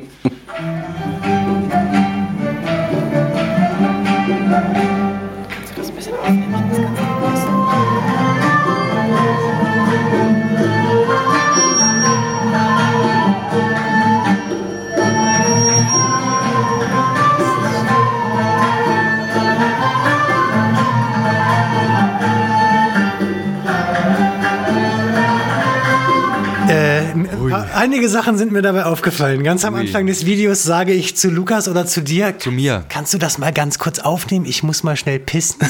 [27.78, 29.44] Einige Sachen sind mir dabei aufgefallen.
[29.44, 29.82] Ganz am Ui.
[29.82, 32.38] Anfang des Videos sage ich zu Lukas oder zu dir.
[32.40, 32.84] Zu mir.
[32.90, 34.46] Kannst du das mal ganz kurz aufnehmen?
[34.46, 35.62] Ich muss mal schnell pissen.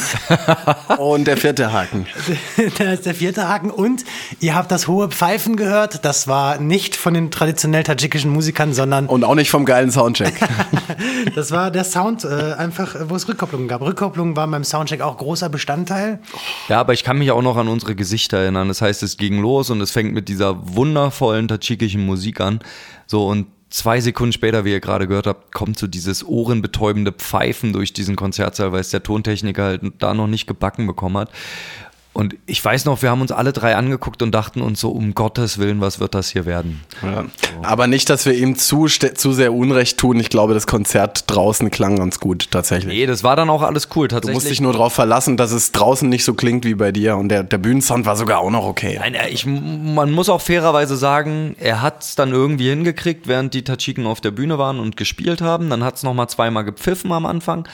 [0.97, 2.07] Und der vierte Haken.
[2.77, 3.69] da ist der vierte Haken.
[3.69, 4.05] Und
[4.39, 6.05] ihr habt das hohe Pfeifen gehört.
[6.05, 10.33] Das war nicht von den traditionell tadschikischen Musikern, sondern Und auch nicht vom geilen Soundcheck.
[11.35, 13.81] das war der Sound, äh, einfach, wo es Rückkopplungen gab.
[13.81, 16.19] Rückkopplungen waren beim Soundcheck auch großer Bestandteil.
[16.69, 18.69] Ja, aber ich kann mich auch noch an unsere Gesichter erinnern.
[18.69, 22.59] Das heißt, es ging los und es fängt mit dieser wundervollen tadschikischen Musik an.
[23.05, 27.73] So und zwei Sekunden später, wie ihr gerade gehört habt, kommt so dieses ohrenbetäubende Pfeifen
[27.73, 31.31] durch diesen Konzertsaal, weil es der Tontechniker halt da noch nicht gebacken bekommen hat.
[32.17, 35.13] Und ich weiß noch, wir haben uns alle drei angeguckt und dachten uns so, um
[35.13, 36.81] Gottes Willen, was wird das hier werden?
[37.03, 37.25] Ja.
[37.61, 40.19] Aber nicht, dass wir ihm zu, zu sehr Unrecht tun.
[40.19, 42.91] Ich glaube, das Konzert draußen klang ganz gut, tatsächlich.
[42.91, 44.07] Nee, das war dann auch alles cool.
[44.07, 44.33] Du Tatsächlich.
[44.33, 47.17] musst dich nur darauf verlassen, dass es draußen nicht so klingt wie bei dir.
[47.17, 48.97] Und der, der Bühnensound war sogar auch noch okay.
[48.99, 53.63] Nein, ich, man muss auch fairerweise sagen, er hat es dann irgendwie hingekriegt, während die
[53.63, 55.69] Tadschiken auf der Bühne waren und gespielt haben.
[55.69, 57.67] Dann hat es nochmal zweimal gepfiffen am Anfang.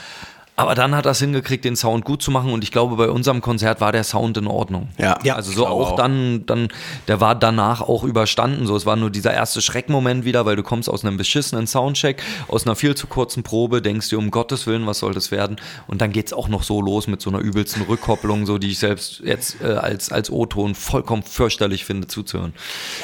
[0.56, 2.52] Aber dann hat er es hingekriegt, den Sound gut zu machen.
[2.52, 4.88] Und ich glaube, bei unserem Konzert war der Sound in Ordnung.
[4.98, 5.18] Ja.
[5.24, 5.96] Ja, also so auch, auch.
[5.96, 6.68] dann, dann,
[7.08, 8.64] der war danach auch überstanden.
[8.66, 12.22] So, es war nur dieser erste Schreckmoment wieder, weil du kommst aus einem beschissenen Soundcheck,
[12.46, 15.56] aus einer viel zu kurzen Probe, denkst dir, um Gottes Willen, was soll das werden?
[15.88, 18.78] Und dann geht's auch noch so los mit so einer übelsten Rückkopplung, so die ich
[18.78, 22.54] selbst jetzt äh, als, als O-Ton vollkommen fürchterlich finde zuzuhören.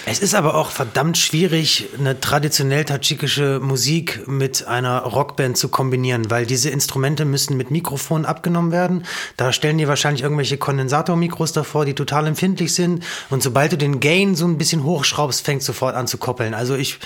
[0.07, 6.31] Es ist aber auch verdammt schwierig, eine traditionell tadschikische Musik mit einer Rockband zu kombinieren,
[6.31, 9.05] weil diese Instrumente müssen mit Mikrofonen abgenommen werden.
[9.37, 13.05] Da stellen die wahrscheinlich irgendwelche Kondensatormikros davor, die total empfindlich sind.
[13.31, 16.53] Und sobald du den Gain so ein bisschen hochschraubst, fängt sofort an zu koppeln.
[16.53, 16.99] Also ich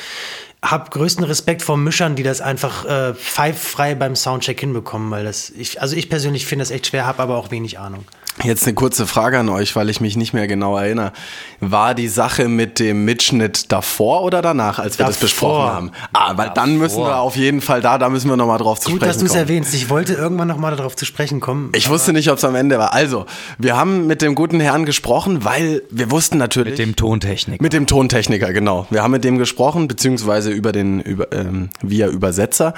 [0.65, 5.51] habe größten Respekt vor Mischern, die das einfach äh, pfeiffrei beim Soundcheck hinbekommen, weil das
[5.51, 8.07] ich also ich persönlich finde das echt schwer, habe aber auch wenig Ahnung.
[8.43, 11.13] Jetzt eine kurze Frage an euch, weil ich mich nicht mehr genau erinnere.
[11.61, 15.27] War die Sache mit dem Mitschnitt davor oder danach, als wir das Davor.
[15.29, 15.91] besprochen haben?
[16.13, 18.91] Ah, weil dann müssen wir auf jeden Fall da, da müssen wir nochmal drauf zu
[18.91, 19.41] Gut, sprechen dass du es kommen.
[19.43, 19.73] erwähnst.
[19.75, 21.71] Ich wollte irgendwann noch mal darauf zu sprechen kommen.
[21.77, 22.93] Ich wusste nicht, ob es am Ende war.
[22.93, 23.25] Also,
[23.59, 26.73] wir haben mit dem guten Herrn gesprochen, weil wir wussten natürlich.
[26.73, 27.63] Mit dem Tontechnik.
[27.63, 28.87] Mit dem Tontechniker, genau.
[28.91, 32.75] Wir haben mit dem gesprochen, beziehungsweise über den, über, ähm, via Übersetzer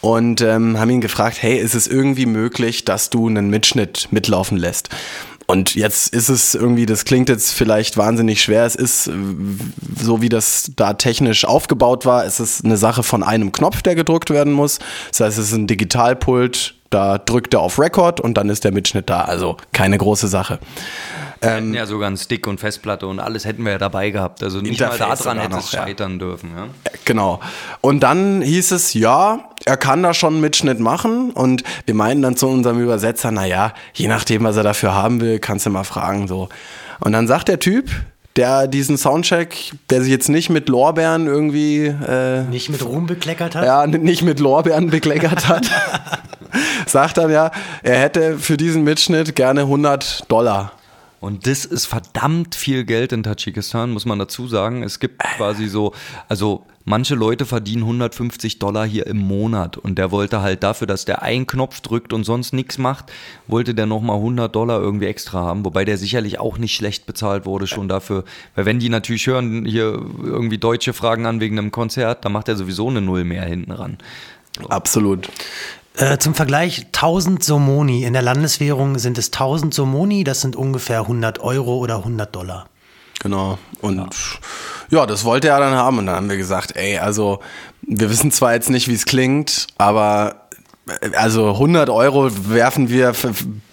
[0.00, 4.56] und ähm, haben ihn gefragt, hey, ist es irgendwie möglich, dass du einen Mitschnitt mitlaufen
[4.56, 4.90] lässt?
[5.46, 8.64] Und jetzt ist es irgendwie, das klingt jetzt vielleicht wahnsinnig schwer.
[8.64, 13.52] Es ist, so wie das da technisch aufgebaut war, es ist eine Sache von einem
[13.52, 14.80] Knopf, der gedrückt werden muss.
[15.10, 18.72] Das heißt, es ist ein Digitalpult, da drückt er auf Record und dann ist der
[18.72, 19.22] Mitschnitt da.
[19.22, 20.58] Also keine große Sache.
[21.40, 24.42] Wir hätten ja sogar einen Stick und Festplatte und alles hätten wir ja dabei gehabt.
[24.42, 25.86] Also nicht mal Interface daran sogar hätte es noch, ja.
[25.86, 26.50] scheitern dürfen.
[26.56, 26.68] Ja?
[27.04, 27.40] Genau.
[27.80, 31.30] Und dann hieß es, ja, er kann da schon einen Mitschnitt machen.
[31.32, 35.20] Und wir meinten dann zu unserem Übersetzer, na ja, je nachdem, was er dafür haben
[35.20, 36.48] will, kannst du mal fragen, so.
[37.00, 37.90] Und dann sagt der Typ,
[38.36, 43.54] der diesen Soundcheck, der sich jetzt nicht mit Lorbeeren irgendwie, äh, nicht mit Ruhm bekleckert
[43.54, 43.64] hat.
[43.64, 45.70] ja, nicht mit Lorbeeren bekleckert hat,
[46.86, 47.50] sagt dann ja,
[47.82, 50.72] er hätte für diesen Mitschnitt gerne 100 Dollar.
[51.20, 54.82] Und das ist verdammt viel Geld in Tadschikistan, muss man dazu sagen.
[54.82, 55.92] Es gibt quasi so,
[56.28, 61.04] also manche Leute verdienen 150 Dollar hier im Monat und der wollte halt dafür, dass
[61.04, 63.12] der einen Knopf drückt und sonst nichts macht,
[63.46, 67.46] wollte der nochmal 100 Dollar irgendwie extra haben, wobei der sicherlich auch nicht schlecht bezahlt
[67.46, 71.72] wurde schon dafür, weil wenn die natürlich hören, hier irgendwie Deutsche fragen an wegen einem
[71.72, 73.98] Konzert, dann macht er sowieso eine Null mehr hinten ran.
[74.68, 75.28] Absolut.
[75.96, 78.04] Äh, zum Vergleich, 1000 Somoni.
[78.04, 82.66] In der Landeswährung sind es 1000 Somoni, das sind ungefähr 100 Euro oder 100 Dollar.
[83.20, 83.58] Genau.
[83.80, 84.06] Und
[84.90, 85.06] ja.
[85.06, 85.98] das wollte er dann haben.
[85.98, 87.40] Und dann haben wir gesagt, ey, also
[87.80, 90.48] wir wissen zwar jetzt nicht, wie es klingt, aber
[91.00, 93.14] äh, also 100 Euro werfen wir,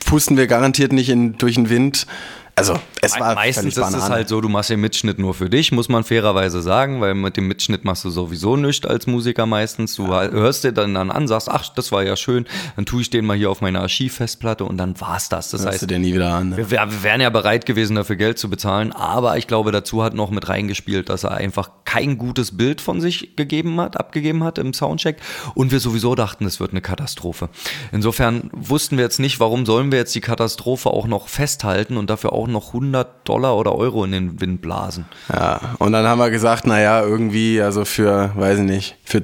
[0.06, 2.08] pusten wir garantiert nicht in, durch den Wind.
[2.56, 5.72] Also, es war Meistens ist es halt so, du machst den Mitschnitt nur für dich,
[5.72, 9.96] muss man fairerweise sagen, weil mit dem Mitschnitt machst du sowieso nichts als Musiker meistens.
[9.96, 12.46] Du halt- hörst dir dann, dann an, sagst, ach, das war ja schön,
[12.76, 15.50] dann tue ich den mal hier auf meine Archivfestplatte und dann war's das.
[15.50, 16.50] Das Hörst heißt, du dir nie wieder an.
[16.50, 16.58] Ne?
[16.58, 20.14] wir, wir wären ja bereit gewesen, dafür Geld zu bezahlen, aber ich glaube, dazu hat
[20.14, 24.60] noch mit reingespielt, dass er einfach kein gutes Bild von sich gegeben hat, abgegeben hat
[24.60, 25.18] im Soundcheck
[25.56, 27.50] und wir sowieso dachten, es wird eine Katastrophe.
[27.92, 32.10] Insofern wussten wir jetzt nicht, warum sollen wir jetzt die Katastrophe auch noch festhalten und
[32.10, 35.06] dafür auch noch 100 Dollar oder Euro in den Wind blasen.
[35.32, 39.24] Ja, und dann haben wir gesagt, naja, irgendwie, also für, weiß ich nicht, für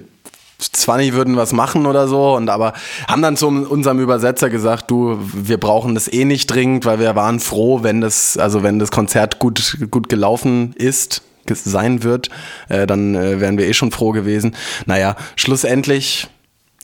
[0.59, 2.73] 20 würden was machen oder so und aber
[3.07, 7.15] haben dann zu unserem Übersetzer gesagt, du, wir brauchen das eh nicht dringend, weil wir
[7.15, 12.29] waren froh, wenn das, also wenn das Konzert gut, gut gelaufen ist, sein wird,
[12.67, 14.55] äh, dann äh, wären wir eh schon froh gewesen.
[14.85, 16.27] Naja, schlussendlich,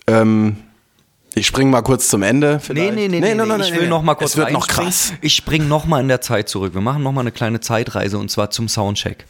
[0.08, 0.58] ähm,
[1.36, 2.54] ich spring mal kurz zum Ende.
[2.54, 2.96] Nee, vielleicht.
[2.96, 5.14] nee, nee, nee, nee, ich will noch mal kurz Es wird noch krass.
[5.22, 6.74] Ich spring noch mal in der Zeit zurück.
[6.74, 9.26] Wir machen noch mal eine kleine Zeitreise und zwar zum Soundcheck.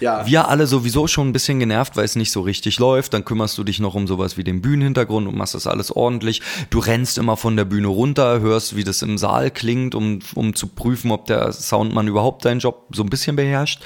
[0.00, 0.26] Ja.
[0.26, 3.14] Wir alle sowieso schon ein bisschen genervt, weil es nicht so richtig läuft.
[3.14, 6.42] Dann kümmerst du dich noch um sowas wie den Bühnenhintergrund und machst das alles ordentlich.
[6.70, 10.54] Du rennst immer von der Bühne runter, hörst, wie das im Saal klingt, um, um
[10.54, 13.82] zu prüfen, ob der Soundmann überhaupt seinen Job so ein bisschen beherrscht.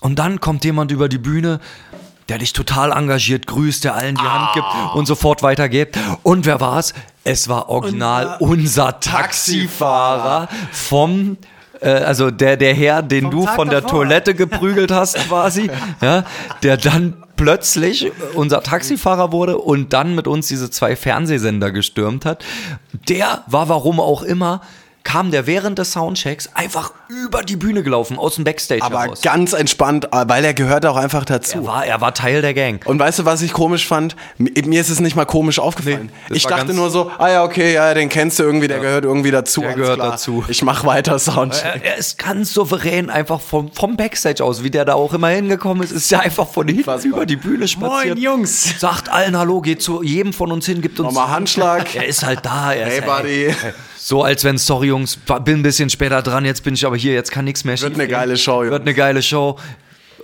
[0.00, 1.60] Und dann kommt jemand über die Bühne,
[2.28, 5.96] der dich total engagiert grüßt, der allen die Hand gibt und sofort weitergeht.
[6.22, 6.92] Und wer war's?
[7.24, 11.38] Es war original unser Taxifahrer vom
[11.80, 14.00] äh, also der, der Herr, den Vom du Tag von der davor.
[14.00, 15.70] Toilette geprügelt hast quasi,
[16.00, 16.24] ja,
[16.62, 22.44] der dann plötzlich unser Taxifahrer wurde und dann mit uns diese zwei Fernsehsender gestürmt hat.
[23.08, 24.62] Der war warum auch immer,
[25.06, 29.22] kam der während des Soundchecks einfach über die Bühne gelaufen, aus dem Backstage Aber heraus.
[29.22, 31.58] ganz entspannt, äh, weil er gehört auch einfach dazu.
[31.58, 32.84] Er war, er war Teil der Gang.
[32.84, 34.16] Und weißt du, was ich komisch fand?
[34.36, 36.10] Mir ist es nicht mal komisch aufgefallen.
[36.28, 39.04] Nee, ich dachte nur so, ah ja, okay, ja, den kennst du irgendwie, der gehört
[39.04, 39.60] irgendwie dazu.
[39.60, 40.10] Der gehört klar.
[40.10, 40.44] dazu.
[40.48, 41.82] Ich mach weiter Soundcheck.
[41.84, 45.28] Er, er ist ganz souverän einfach vom, vom Backstage aus, wie der da auch immer
[45.28, 47.12] hingekommen ist, ist ja einfach von hinten Unfassbar.
[47.12, 48.16] über die Bühne spaziert.
[48.16, 48.80] Moin, Jungs.
[48.80, 51.94] Sagt allen Hallo, geht zu jedem von uns hin, gibt uns Nochmal Handschlag.
[51.94, 52.72] Er ist halt da.
[52.72, 53.54] Er Hey, ist, Buddy.
[54.08, 57.12] So als wenn, sorry Jungs, bin ein bisschen später dran, jetzt bin ich aber hier,
[57.12, 58.70] jetzt kann nichts mehr Wird eine geile Show, Jungs.
[58.70, 59.58] Wird eine geile Show.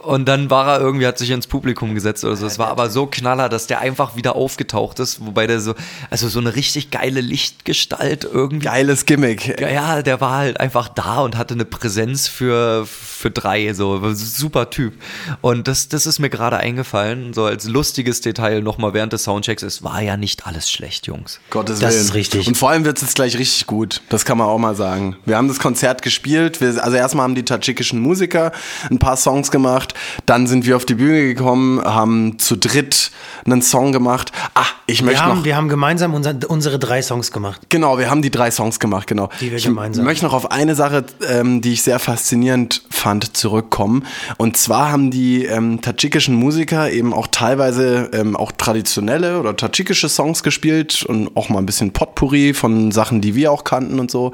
[0.03, 2.47] Und dann war er irgendwie, hat sich ins Publikum gesetzt oder so.
[2.47, 5.75] Es war aber so knaller, dass der einfach wieder aufgetaucht ist, wobei der so,
[6.11, 8.67] also so eine richtig geile Lichtgestalt irgendwie.
[8.67, 9.61] Geiles Gimmick.
[9.61, 14.13] Ja, Ja, der war halt einfach da und hatte eine Präsenz für, für drei, so
[14.15, 14.95] super Typ.
[15.41, 19.63] Und das, das ist mir gerade eingefallen, so als lustiges Detail nochmal während des Soundchecks.
[19.63, 21.41] Es war ja nicht alles schlecht, Jungs.
[21.51, 22.05] Gottes Das Willen.
[22.05, 22.49] ist richtig.
[22.49, 24.03] Und vor allem wird es jetzt gleich richtig gut.
[24.09, 25.17] Das kann man auch mal sagen.
[25.25, 26.61] Wir haben das Konzert gespielt.
[26.61, 28.53] Wir, also erstmal haben die tadschikischen Musiker
[28.91, 29.92] ein paar Songs gemacht.
[30.27, 33.11] Dann sind wir auf die Bühne gekommen, haben zu dritt
[33.45, 34.31] einen Song gemacht.
[34.55, 35.45] Ah, ich Wir möchte haben, noch.
[35.45, 37.61] wir haben gemeinsam unser, unsere drei Songs gemacht.
[37.69, 39.29] Genau, wir haben die drei Songs gemacht, genau.
[39.41, 43.37] Die wir ich gemeinsam- möchte noch auf eine Sache, ähm, die ich sehr faszinierend fand,
[43.37, 44.05] zurückkommen.
[44.39, 50.09] Und zwar haben die ähm, tadschikischen Musiker eben auch teilweise ähm, auch traditionelle oder tadschikische
[50.09, 54.11] Songs gespielt und auch mal ein bisschen Potpourri von Sachen, die wir auch kannten und
[54.11, 54.33] so,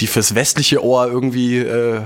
[0.00, 2.02] die fürs westliche Ohr irgendwie äh,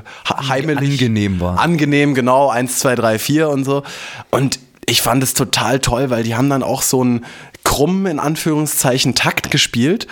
[0.49, 1.59] heimelig Angenehm waren.
[1.59, 3.83] Angenehm, genau, eins, zwei, drei, vier und so.
[4.31, 7.25] Und ich fand es total toll, weil die haben dann auch so einen
[7.65, 10.07] krummen, in Anführungszeichen, Takt gespielt.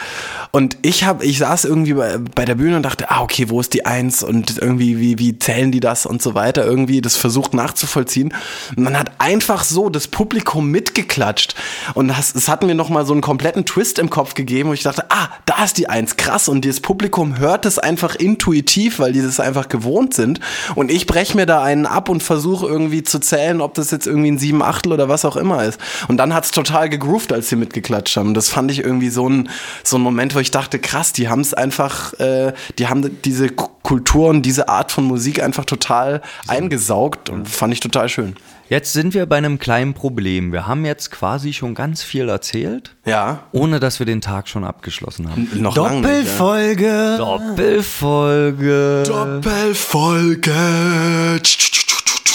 [0.50, 3.60] Und ich habe, ich saß irgendwie bei, bei der Bühne und dachte, ah, okay, wo
[3.60, 4.22] ist die Eins?
[4.22, 6.64] Und irgendwie, wie, wie zählen die das und so weiter?
[6.64, 8.34] Irgendwie das versucht nachzuvollziehen.
[8.76, 11.54] Und man hat einfach so das Publikum mitgeklatscht.
[11.94, 14.82] Und das, es hat mir nochmal so einen kompletten Twist im Kopf gegeben, wo ich
[14.82, 16.48] dachte, ah, da ist die Eins, krass.
[16.48, 20.40] Und das Publikum hört es einfach intuitiv, weil die das einfach gewohnt sind.
[20.74, 24.06] Und ich breche mir da einen ab und versuche irgendwie zu zählen, ob das jetzt
[24.06, 25.78] irgendwie ein sieben Achtel oder was auch immer ist.
[26.08, 28.34] Und dann hat's total gegroovt, als sie mitgeklatscht haben.
[28.34, 29.48] Das fand ich irgendwie so ein,
[29.84, 33.48] so ein Moment, wo ich dachte, krass, die haben es einfach, äh, die haben diese
[33.48, 38.36] Kultur und diese Art von Musik einfach total eingesaugt und fand ich total schön.
[38.68, 40.50] Jetzt sind wir bei einem kleinen Problem.
[40.52, 43.42] Wir haben jetzt quasi schon ganz viel erzählt, Ja.
[43.52, 45.48] ohne dass wir den Tag schon abgeschlossen haben.
[45.56, 47.16] Noch lange nicht, ja.
[47.18, 49.02] Doppelfolge.
[49.06, 51.42] Doppelfolge.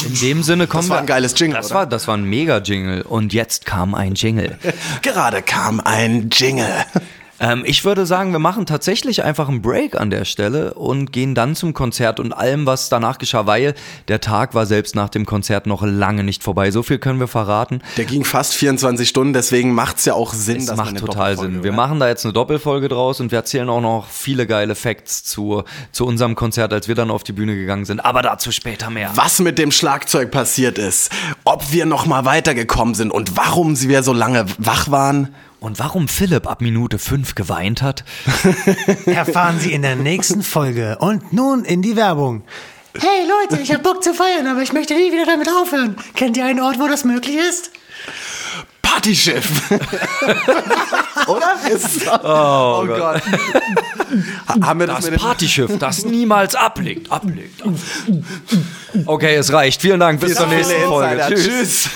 [0.06, 1.76] In dem Sinne kommen Das war ein geiles Jingle, Das oder?
[1.76, 3.02] war, das war ein Mega-Jingle.
[3.04, 4.58] Und jetzt kam ein Jingle.
[5.02, 6.68] Gerade kam ein Jingle.
[7.40, 11.36] Ähm, ich würde sagen, wir machen tatsächlich einfach einen Break an der Stelle und gehen
[11.36, 13.76] dann zum Konzert und allem, was danach geschah, weil
[14.08, 16.72] der Tag war selbst nach dem Konzert noch lange nicht vorbei.
[16.72, 17.82] So viel können wir verraten.
[17.98, 21.06] Der ging fast 24 Stunden, deswegen macht's ja auch Sinn, Es dass man macht eine
[21.06, 21.64] total Sinn.
[21.64, 21.76] Wir hört.
[21.76, 25.64] machen da jetzt eine Doppelfolge draus und wir erzählen auch noch viele geile Facts zu,
[25.92, 28.00] zu unserem Konzert, als wir dann auf die Bühne gegangen sind.
[28.00, 29.12] Aber dazu später mehr.
[29.16, 31.12] was mit dem Schlagzeug passiert ist,
[31.44, 36.08] ob wir noch mal weitergekommen sind und warum wir so lange wach waren Und warum
[36.08, 38.04] Philipp ab Minute 5 geweint hat?
[39.06, 40.98] Erfahren Sie in der nächsten Folge.
[41.00, 42.44] Und nun in die Werbung.
[43.00, 45.96] Hey Leute, ich hab Bock zu feiern, aber ich möchte nie wieder damit aufhören.
[46.16, 47.72] Kennt ihr einen Ort, wo das möglich ist?
[48.82, 49.48] Partyschiff.
[51.28, 51.54] Oder?
[51.70, 53.22] Ist, oh, Gott.
[54.48, 57.12] Ha- Haben wir das, Das Partyschiff, das niemals ablegt.
[57.12, 57.62] Ablegt.
[57.62, 57.86] ablegt.
[59.06, 59.82] Okay, es reicht.
[59.82, 60.20] Vielen Dank.
[60.22, 61.16] Bis zur nächsten Folge.
[61.16, 61.36] Insider.
[61.36, 61.84] Tschüss.
[61.84, 61.90] Tschüss.